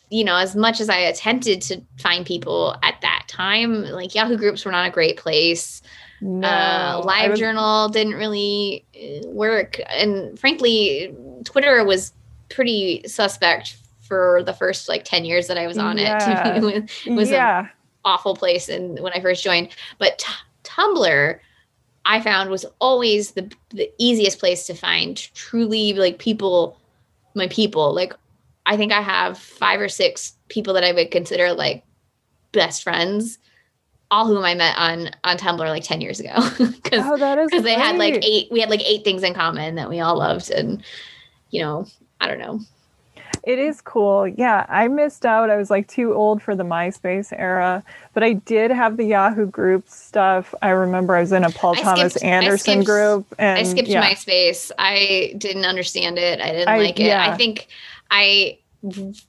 [0.09, 4.37] you know as much as i attempted to find people at that time like yahoo
[4.37, 5.81] groups were not a great place
[6.21, 6.47] no.
[6.47, 11.13] uh live was- journal didn't really uh, work and frankly
[11.45, 12.13] twitter was
[12.49, 16.55] pretty suspect for the first like 10 years that I was on Yeah.
[16.57, 16.89] it.
[17.05, 17.59] it was yeah.
[17.59, 17.69] an
[18.05, 19.69] awful place and when I first joined.
[19.99, 20.31] But t-
[20.63, 21.39] Tumblr
[22.05, 26.79] I found was always the the easiest place to find truly like people
[27.35, 27.93] my people.
[27.93, 28.13] Like
[28.65, 31.83] I think I have five or six people that I would consider like
[32.53, 33.39] best friends,
[34.09, 36.33] all whom I met on on Tumblr like 10 years ago.
[36.83, 39.33] Cuz Oh, that is because they had like eight we had like eight things in
[39.33, 40.83] common that we all loved and
[41.51, 41.85] you know
[42.21, 42.59] i don't know
[43.43, 44.27] It is cool.
[44.27, 45.49] Yeah, I missed out.
[45.49, 47.81] I was like too old for the MySpace era,
[48.13, 50.53] but I did have the Yahoo group stuff.
[50.61, 53.63] I remember I was in a Paul I Thomas skipped- Anderson skipped- group, and i
[53.63, 54.03] skipped yeah.
[54.03, 57.31] myspace i didn't understand it i didn't I- like it yeah.
[57.31, 57.67] i think
[58.11, 58.57] i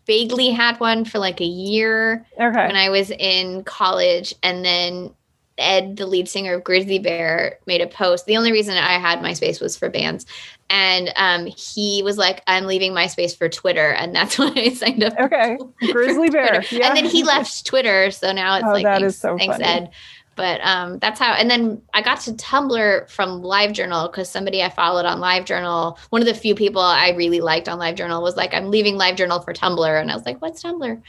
[0.06, 2.66] vaguely had one for like a year okay.
[2.66, 5.10] when i was in college and then
[5.56, 9.18] ed the lead singer of grizzly bear made a post the only reason i had
[9.20, 10.24] myspace was for bands
[10.70, 15.02] and um, he was like i'm leaving myspace for twitter and that's when i signed
[15.02, 15.58] up Okay.
[15.92, 16.62] Grizzly bear.
[16.70, 16.88] Yeah.
[16.88, 19.56] And then he left Twitter, so now it's Oh, like that thanks, is so thanks
[19.56, 19.64] funny.
[19.64, 19.90] Ed.
[20.38, 21.32] But um, that's how.
[21.32, 26.22] And then I got to Tumblr from LiveJournal because somebody I followed on LiveJournal, one
[26.22, 29.52] of the few people I really liked on LiveJournal, was like, "I'm leaving LiveJournal for
[29.52, 31.02] Tumblr," and I was like, "What's Tumblr?"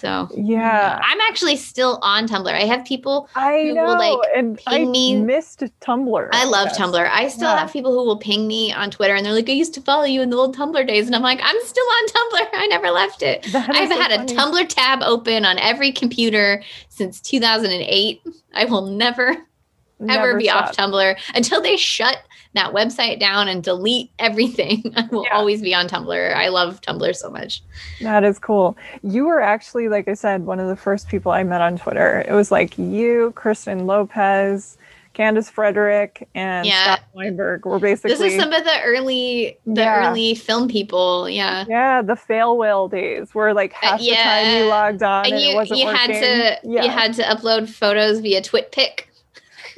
[0.00, 1.00] So Yeah.
[1.02, 2.52] I'm actually still on Tumblr.
[2.52, 3.28] I have people.
[3.34, 3.84] I who know.
[3.84, 5.16] will, like, and I me.
[5.20, 6.28] missed Tumblr.
[6.32, 6.78] I love guess.
[6.78, 7.10] Tumblr.
[7.10, 7.58] I still Yeah.
[7.60, 10.04] have people who will ping me on Twitter, and they're like, "I used to follow
[10.04, 12.48] you in the old Tumblr days," and I'm like, "I'm still on Tumblr.
[12.54, 14.32] I never left it." That I've so had funny.
[14.32, 18.22] a Tumblr tab open on every computer since 2008.
[18.54, 19.38] I will never, ever
[20.00, 20.76] Never be off.
[20.76, 22.18] Tumblr until they shut
[22.58, 24.82] that website down and delete everything.
[24.96, 25.36] I will Yeah.
[25.36, 26.34] always be on Tumblr.
[26.34, 27.62] I love Tumblr so much.
[28.02, 28.76] That is cool.
[29.02, 32.24] You were actually, like I said, one of the first people I met on Twitter.
[32.28, 34.76] It was like you, Kristen Lopez,
[35.14, 36.84] Candice Frederick, and Yeah.
[36.84, 40.10] Scott Weinberg were basically This is some of the early, the Yeah.
[40.10, 41.28] early film people.
[41.28, 41.64] Yeah.
[41.68, 45.34] yeah, the fail whale days where like half the time you Uh, logged on and,
[45.34, 46.12] And it you, wasn't you working.
[46.14, 46.84] had to yeah.
[46.84, 49.04] you had to upload photos via TwitPic.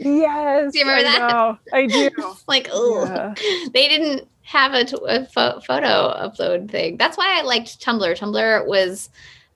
[0.00, 0.72] Yes.
[0.72, 1.30] Do you remember I that?
[1.32, 1.58] know.
[1.72, 2.10] I do.
[2.48, 3.34] Like, oh, Yeah.
[3.72, 5.86] they didn't have a, tw- a pho- photo
[6.16, 6.96] upload thing.
[6.96, 8.18] That's why I liked Tumblr.
[8.18, 9.08] Tumblr was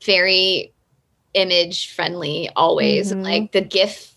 [0.04, 0.72] very
[1.34, 3.12] image friendly always.
[3.12, 3.24] Mhm.
[3.24, 4.14] Like the GIF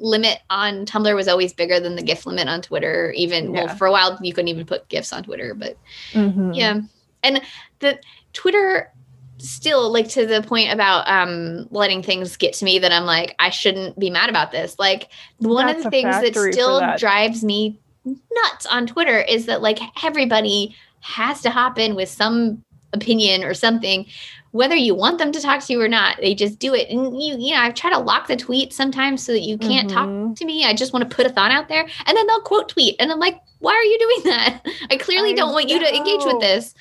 [0.00, 3.12] limit on Tumblr was always bigger than the GIF limit on Twitter.
[3.16, 3.64] Even Yeah.
[3.64, 5.76] well, for a while you couldn't even put GIFs on Twitter, but
[6.12, 6.54] Mhm.
[6.54, 6.80] yeah,
[7.22, 7.40] and
[7.80, 7.98] the
[8.34, 8.92] Twitter
[9.38, 13.34] still like to the point about um letting things get to me that I'm like
[13.38, 14.78] I shouldn't be mad about this.
[14.78, 15.08] Like
[15.38, 16.98] one That's of the things that still that.
[16.98, 22.62] drives me nuts on Twitter is that like everybody has to hop in with some
[22.92, 24.06] opinion or something
[24.52, 27.22] whether you want them to talk to you or not they just do it and
[27.22, 29.92] you you know i try to lock the tweet sometimes so that you can't Mhm.
[30.28, 32.40] talk to me i just want to put a thought out there and then they'll
[32.40, 35.68] quote tweet and i'm like why are you doing that i clearly I don't want
[35.68, 36.74] you to engage with this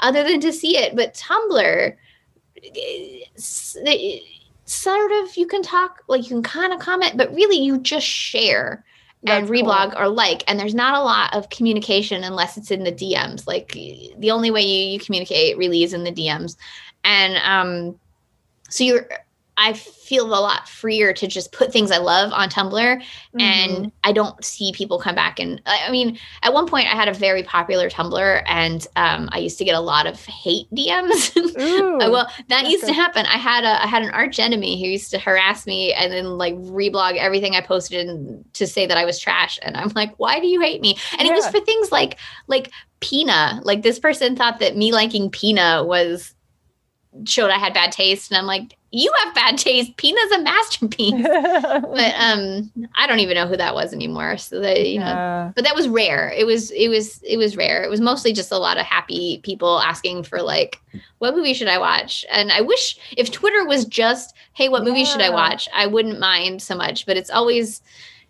[0.00, 1.96] other than to see it but tumblr
[4.64, 8.06] sort of you can talk like you can kind of comment but really you just
[8.06, 8.84] share
[9.26, 9.70] and That's cool.
[9.70, 13.46] reblog or like and there's not a lot of communication unless it's in the dms
[13.46, 16.56] like the only way you, you communicate really is in the dms
[17.04, 17.98] and um
[18.70, 19.06] so you're
[19.56, 23.02] i feel a lot freer to just put things i love on tumblr
[23.34, 23.40] Mhm.
[23.40, 25.40] and I don't see people come back.
[25.40, 29.38] And I mean, at one point, I had a very popular Tumblr, and um, I
[29.38, 31.34] used to get a lot of hate DMs.
[31.60, 31.96] Ooh.
[31.98, 33.26] Well, that used to happen.
[33.26, 36.38] I had a I had an arch enemy who used to harass me and then
[36.38, 39.58] like reblog everything I posted and to say that I was trash.
[39.62, 40.96] And I'm like, why do you hate me?
[41.18, 43.60] And it was for things like like Pina.
[43.64, 46.34] Like this person thought that me liking Pina was
[47.24, 49.96] showed I had bad taste, and I'm like, you have bad taste.
[49.96, 51.22] Pina's a masterpiece.
[51.22, 54.36] but um, I don't even know who that was anymore.
[54.38, 57.82] So that you know, but that was rare it was it was it was rare
[57.82, 60.80] it was mostly just a lot of happy people asking for like
[61.18, 65.04] what movie should i watch and i wish if twitter was just hey what movie
[65.04, 67.82] should i watch i wouldn't mind so much but it's always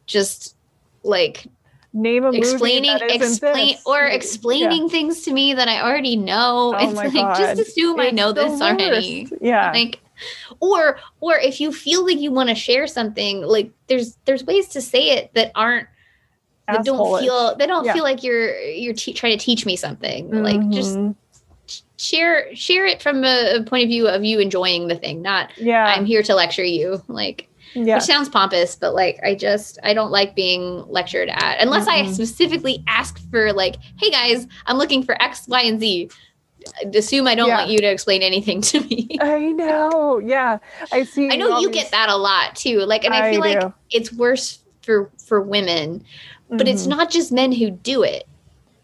[0.06, 0.56] just
[1.02, 1.46] like
[1.92, 3.82] Name a explaining explain this.
[3.86, 4.14] or Yeah.
[4.14, 7.36] explaining things to me that i already know Oh it's like God.
[7.36, 9.28] just assume i know this already.
[9.40, 9.70] Yeah.
[9.72, 10.00] like
[10.60, 14.68] or or if you feel like you want to share something like there's there's ways
[14.68, 15.88] to say it that aren't
[16.68, 17.92] that don't feel they don't Yeah.
[17.92, 20.72] feel like you're you're te- trying to teach me something like mm-hmm.
[20.72, 20.98] just
[21.96, 25.86] share share it from a, point of view of you enjoying the thing not yeah.
[25.86, 27.96] i'm here to lecture you like yeah.
[27.96, 32.02] which sounds pompous but like i just i don't like being lectured at unless i
[32.02, 32.14] Mm-mm.
[32.14, 36.10] specifically ask for like hey guys i'm looking for x y and z
[36.94, 37.58] assume i don't Yeah.
[37.58, 40.18] want you to explain anything to me I know.
[40.18, 40.58] Yeah.
[40.92, 41.30] I see.
[41.30, 43.72] i know you these- get that a lot too like and i, I feel like
[43.90, 46.04] it's worse for for women
[46.50, 46.90] but it's Mhm.
[46.96, 48.24] not just men who do it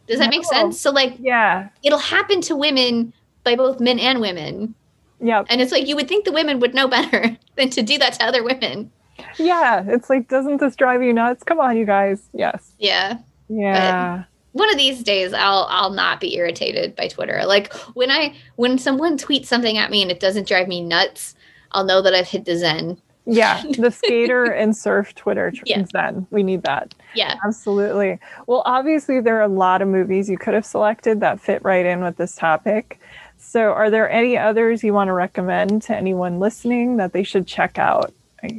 [0.07, 0.81] Does that make sense?
[0.81, 1.68] So like Yeah.
[1.85, 3.12] it'll happen to women
[3.45, 4.74] by both men and women.
[5.20, 5.45] Yeah.
[5.49, 8.14] And it's like you would think the women would know better than to do that
[8.14, 8.91] to other women.
[9.39, 9.85] Yeah.
[9.87, 11.45] It's like, doesn't this drive you nuts?
[11.45, 12.22] Come on, you guys.
[12.33, 12.72] Yes.
[12.78, 13.18] Yeah.
[13.49, 14.24] Yeah.
[14.53, 17.42] One of these days I'll I'll not be irritated by Twitter.
[17.44, 21.34] Like when I when someone tweets something at me and it doesn't drive me nuts,
[21.72, 23.01] I'll know that I've hit the zen.
[23.26, 23.62] Yeah.
[23.78, 25.74] The skater and surf Twitter Yeah.
[25.76, 26.26] trends then.
[26.30, 26.94] We need that.
[27.14, 27.36] Yeah.
[27.44, 28.18] Absolutely.
[28.46, 31.86] Well, obviously, there are a lot of movies you could have selected that fit right
[31.86, 32.98] in with this topic.
[33.36, 37.46] So, are there any others you want to recommend to anyone listening that they should
[37.46, 38.12] check out?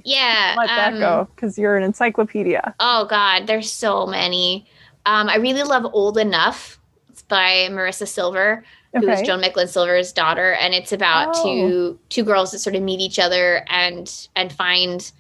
[0.06, 0.56] Yeah.
[0.58, 2.74] Let that um, go because you're an encyclopedia.
[2.80, 4.68] Oh God, there's so many.
[5.06, 6.80] Um, I really love Old Enough.
[7.10, 11.42] It's by Marisa Silver, who is Joan Micklin Silver's daughter, and it's about Oh.
[11.44, 15.12] two two girls that sort of meet each other and and find,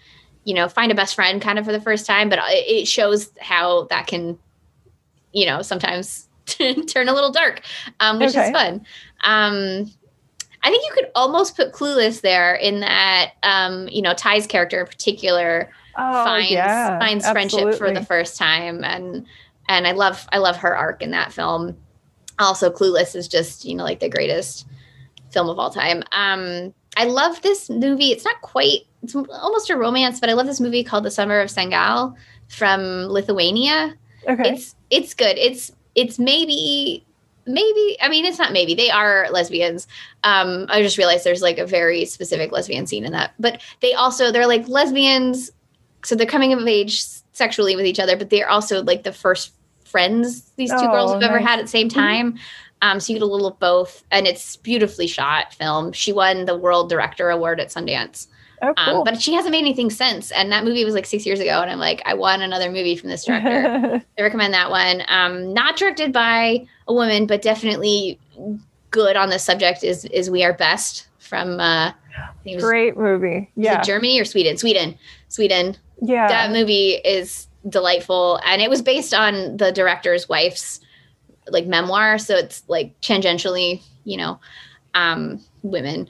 [0.46, 2.30] you know, find a best friend kind of for the first time.
[2.30, 4.38] But it shows how that can,
[5.34, 7.62] you know, sometimes turn a little dark,
[8.00, 8.46] um, which Okay.
[8.46, 8.86] is fun.
[9.24, 9.92] Um,
[10.64, 14.80] I think you could almost put Clueless there in that, um, you know, Tai's character
[14.82, 17.00] in particular Oh, finds yeah.
[17.00, 19.26] finds friendship for the first time and
[19.78, 21.78] and I love I love her arc in that film.
[22.40, 24.68] Also Clueless is just, you know, like the greatest
[25.32, 26.04] film of all time.
[26.12, 28.12] Um I love this movie.
[28.12, 31.40] It's not quite it's almost a romance, but I love this movie called The Summer
[31.40, 32.16] of Sangailė
[32.50, 33.96] from Lithuania.
[34.28, 34.50] Okay.
[34.50, 35.38] It's it's good.
[35.38, 37.06] It's it's maybe
[37.46, 39.88] maybe I mean it's not maybe they are lesbians.
[40.24, 43.34] Um I just realized there's like a very specific lesbian scene in that.
[43.40, 45.52] But they also they're like lesbians
[46.04, 47.04] so they're coming of age
[47.34, 49.54] sexually with each other, but they're also like the first
[49.92, 52.38] friends these two girls Oh, have ever had at the same time.
[52.82, 55.92] Um, so you get a little of both, and it's beautifully shot film.
[55.92, 58.26] She won the World Director Award at Sundance,
[58.64, 60.32] oh, um, but she hasn't made anything since.
[60.32, 62.96] And that movie was like six years ago, and I'm like, I want another movie
[62.96, 64.04] from this director.
[64.18, 65.04] I recommend that one.
[65.10, 68.20] Um, not directed by a woman, but definitely
[68.90, 69.84] good on the subject.
[69.84, 71.94] Is is We Are Best from uh, I
[72.44, 73.52] think it was, Great movie.
[73.56, 73.82] Yeah.
[73.84, 74.58] Germany or Sweden?
[74.58, 74.98] Sweden,
[75.30, 76.28] Sweden Yeah.
[76.28, 78.40] that movie is delightful.
[78.46, 80.80] And it was based on the director's wife's
[81.48, 82.18] like memoir.
[82.18, 84.40] So it's like tangentially you know
[84.94, 86.10] um women.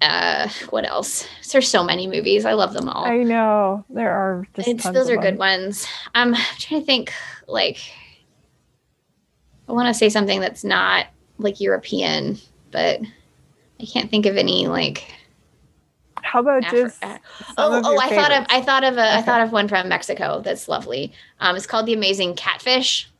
[0.00, 1.26] Uh what else?
[1.52, 2.44] There's so many movies.
[2.44, 3.04] I love them all.
[3.04, 3.84] I know.
[3.90, 5.86] There are just it's, tons those are good ones.
[6.14, 7.12] Um i'm trying to think
[7.46, 7.78] like
[9.68, 11.06] i want to say something that's not
[11.38, 12.38] like european
[12.70, 13.00] but
[13.80, 15.04] i can't think of any like
[16.30, 17.18] How about just some
[17.58, 17.92] Oh, of oh!
[17.92, 18.46] your I thought of?
[18.50, 19.22] I thought of a I Okay.
[19.26, 21.12] thought of one from Mexico that's lovely.
[21.40, 23.10] Um, it's called The Amazing Catfish.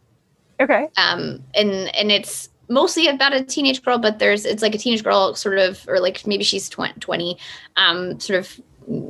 [0.60, 0.88] Okay.
[0.96, 5.02] Um, and and it's mostly about a teenage girl, but there's it's like a teenage
[5.02, 7.36] girl sort of, or like maybe she's 20, 20
[7.76, 8.60] um, sort of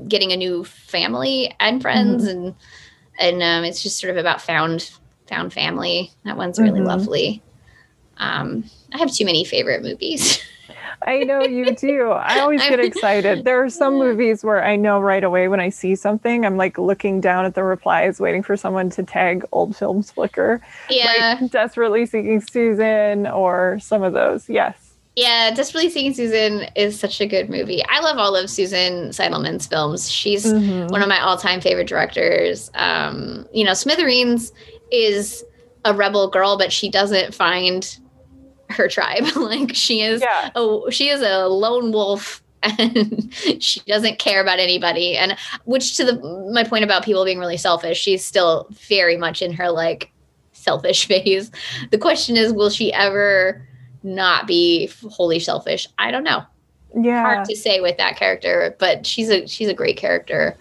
[0.09, 2.39] getting a new family and friends, Mm-hmm.
[2.47, 2.55] and
[3.19, 4.91] and um, it's just sort of about found
[5.29, 6.11] found family.
[6.25, 6.87] That one's really Mhm.
[6.87, 7.43] lovely.
[8.17, 10.41] Um, I have too many favorite movies.
[11.07, 12.11] I know you do.
[12.11, 13.45] I always get excited.
[13.45, 16.77] There are some movies where I know right away when I see something, I'm like
[16.79, 20.61] looking down at the replies, waiting for someone to tag old films flicker.
[20.91, 21.39] yeah.
[21.41, 24.49] Like Desperately Seeking Susan or some of those.
[24.49, 24.77] Yes.
[25.17, 27.83] Yeah, Desperately Seeking Susan is such a good movie.
[27.89, 30.09] I love all of Susan Seidelman's films.
[30.11, 30.91] She's Mhm.
[30.91, 32.71] one of my all-time favorite directors.
[32.75, 34.53] Um, you know, Smithereens
[34.93, 35.45] is
[35.85, 37.99] a rebel girl, but she doesn't find
[38.71, 39.25] her tribe.
[39.37, 40.51] like she is Yeah.
[40.55, 46.05] oh she is a lone wolf and she doesn't care about anybody and which to
[46.05, 50.13] the my point about people being really selfish she's still very much in her like
[50.53, 51.51] selfish phase
[51.91, 53.67] the question is will she ever
[54.03, 56.43] not be wholly selfish i don't know
[56.95, 57.23] Yeah.
[57.23, 60.59] hard to say with that character but she's a she's a great character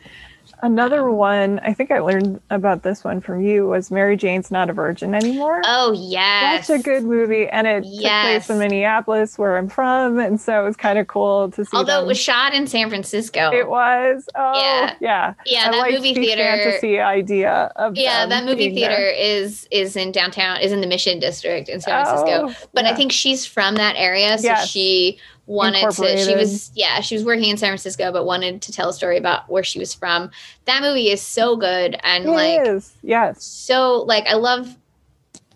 [0.62, 4.70] Another one, I think I learned about this one from you, was Mary Jane's Not
[4.70, 5.62] a Virgin Anymore.
[5.66, 7.48] oh yes That's a good movie.
[7.48, 10.20] And it took place in Minneapolis, where I'm from.
[10.20, 11.78] And so it was kind of cool to see.
[11.78, 12.04] although them.
[12.06, 14.28] it was shot in san francisco It was.
[14.36, 14.96] Oh, Yeah.
[15.00, 15.34] yeah.
[15.46, 19.96] yeah I that movie the theater fantasy idea of yeah that movie theater is is
[19.96, 23.46] in downtown is in the mission district in san francisco Oh, but i think she's
[23.46, 24.68] from that area so Yes.
[24.70, 25.20] she
[25.50, 28.90] wanted to she was yeah she was working in san francisco but wanted to tell
[28.90, 30.30] a story about where she was from
[30.66, 33.44] that movie is so good and It like is, yes.
[33.44, 34.78] so like i love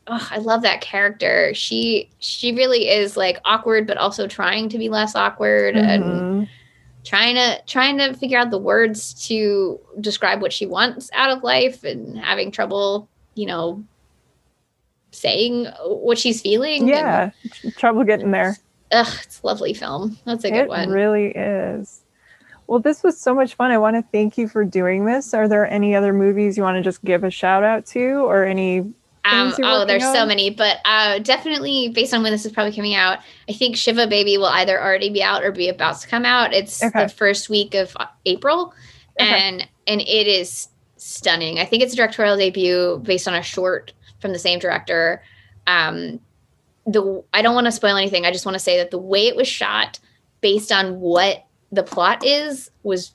[0.07, 4.79] oh, i love that character she she really is like awkward but also trying to
[4.79, 6.49] be less awkward and Mhm.
[7.03, 11.43] trying to trying to figure out the words to describe what she wants out of
[11.43, 13.83] life and having trouble you know
[15.11, 17.29] saying what she's feeling Yeah,
[17.77, 18.57] trouble getting there.
[18.93, 22.01] Ugh it's a lovely film that's a good It one It really is.
[22.67, 23.71] Well, this was so much fun.
[23.71, 25.33] I want to thank you for doing this.
[25.33, 28.45] Are there any other movies you want to just give a shout out to, or
[28.45, 28.79] any
[29.25, 30.15] Um, oh, there's on?
[30.15, 33.19] so many, but uh, definitely based on when this is probably coming out,
[33.49, 36.53] I think Shiva Baby will either already be out or be about to come out.
[36.53, 37.03] It's okay.
[37.03, 38.73] the first week of April,
[39.19, 39.29] okay.
[39.29, 41.59] and and it is stunning.
[41.59, 45.21] I think it's a directorial debut based on a short from the same director.
[45.67, 46.19] Um,
[46.85, 48.25] the I don't want to spoil anything.
[48.25, 49.99] I just want to say that the way it was shot,
[50.41, 53.13] based on what the plot is, was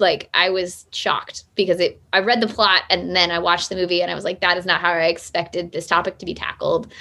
[0.00, 3.76] like I was shocked because it I read the plot and then I watched the
[3.76, 6.34] movie and I was like that is not how I expected this topic to be
[6.34, 6.92] tackled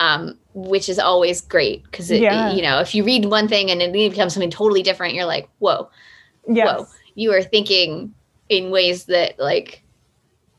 [0.00, 2.52] um, which is always great because yeah.
[2.52, 5.48] you know if you read one thing and it becomes something totally different you're like
[5.58, 5.88] whoa
[6.48, 6.66] yes.
[6.66, 8.12] whoa you are thinking
[8.48, 9.82] in ways that like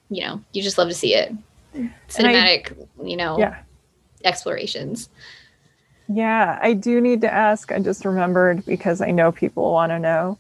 [0.10, 1.34] you know you just love to see it
[2.10, 3.60] cinematic I, you know yeah.
[4.24, 5.10] Explorations
[6.12, 10.00] yeah I do need to ask I just remembered because I know people want to
[10.00, 10.38] know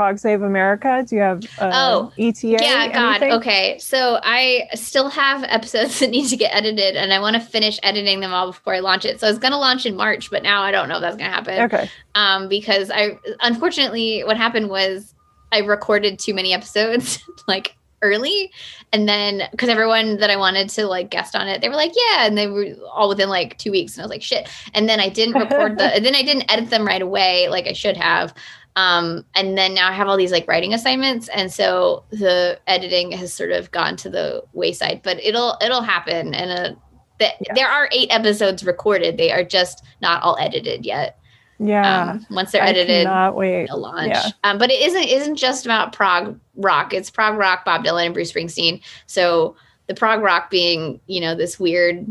[0.00, 1.04] Prog Save America?
[1.06, 2.56] Do you have uh, oh ETA?
[2.62, 3.22] Yeah, God.
[3.22, 7.40] Okay, so I still have episodes that need to get edited, and I want to
[7.40, 9.20] finish editing them all before I launch it.
[9.20, 11.16] So I was going to launch in March, but now I don't know if that's
[11.18, 11.60] going to happen.
[11.64, 11.90] Okay.
[12.14, 15.14] Um, because I unfortunately, what happened was
[15.52, 18.50] I recorded too many episodes, like early
[18.92, 21.92] and then because everyone that i wanted to like guest on it they were like
[21.94, 24.88] yeah and they were all within like two weeks and i was like shit and
[24.88, 27.72] then i didn't record the and then i didn't edit them right away like i
[27.72, 28.34] should have
[28.76, 33.12] um, and then now I have all these like writing assignments, and so the editing
[33.12, 35.00] has sort of gone to the wayside.
[35.02, 36.80] But it'll it'll happen, and uh,
[37.18, 37.54] the, yeah.
[37.54, 39.16] there are eight episodes recorded.
[39.16, 41.18] They are just not all edited yet.
[41.62, 42.12] Yeah.
[42.12, 43.66] Um, once they're edited, not wait.
[43.66, 44.08] they'll launch.
[44.08, 44.30] Yeah.
[44.44, 46.94] Um, but it isn't isn't just about prog rock.
[46.94, 48.80] It's prog rock, Bob Dylan, and Bruce Springsteen.
[49.06, 49.56] So
[49.86, 52.06] the prog rock being, you know, this weird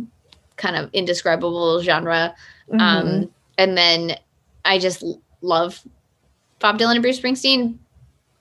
[0.57, 2.35] kind of indescribable genre.
[2.69, 2.79] Mm-hmm.
[2.79, 4.17] Um, and then
[4.65, 5.03] I just
[5.41, 5.81] love
[6.59, 7.77] Bob Dylan and Bruce Springsteen,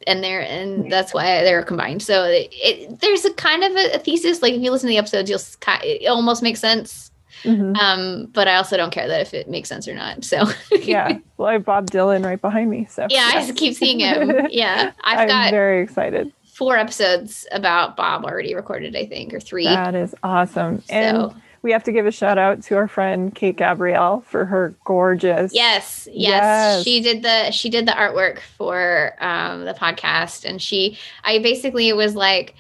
[0.07, 2.03] and they're and that's why they're combined.
[2.03, 4.43] So it, it, there's a kind of a, a, thesis.
[4.43, 5.41] Like if you listen to the episodes, you'll
[5.83, 7.08] it almost makes sense.
[7.45, 7.77] Mm-hmm.
[7.77, 10.25] Um, but I also don't care that if it makes sense or not.
[10.25, 12.87] So yeah, well, I have Bob Dylan right behind me.
[12.91, 14.49] So yeah, I keep seeing him.
[14.51, 16.33] Yeah, I've I'm got very excited.
[16.55, 19.65] Four episodes about Bob already recorded, I think, or three.
[19.65, 20.83] That is awesome.
[20.83, 24.45] So, and we have to give a shout out to our friend Kate Gabrielle for
[24.45, 25.53] her gorgeous.
[25.55, 26.85] Yes, yes, yes.
[26.85, 31.93] She did the she did the artwork for um, the podcast, and she I basically
[31.93, 32.55] was like,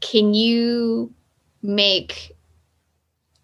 [0.00, 1.12] can you
[1.62, 2.36] make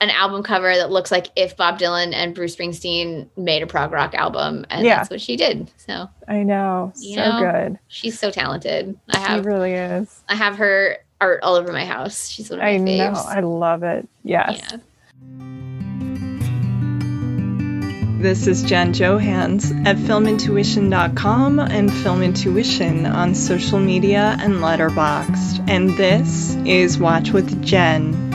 [0.00, 3.92] an album cover that looks like if Bob Dylan and Bruce Springsteen made a prog
[3.92, 4.96] rock album, and yeah.
[4.96, 5.70] that's what she did.
[5.78, 7.78] So I know, so know, good.
[7.88, 8.98] She's so talented.
[9.08, 10.22] I have, she really is.
[10.28, 12.28] I have her art all over my house.
[12.28, 13.14] She's one of my I faves.
[13.14, 13.24] know.
[13.26, 14.08] I love it.
[14.22, 14.60] Yes.
[14.70, 14.78] Yeah.
[18.18, 25.68] This is Jen Johans at filmintuition.com and filmintuition on social media and Letterboxd.
[25.68, 28.25] And this is Watch with Jen.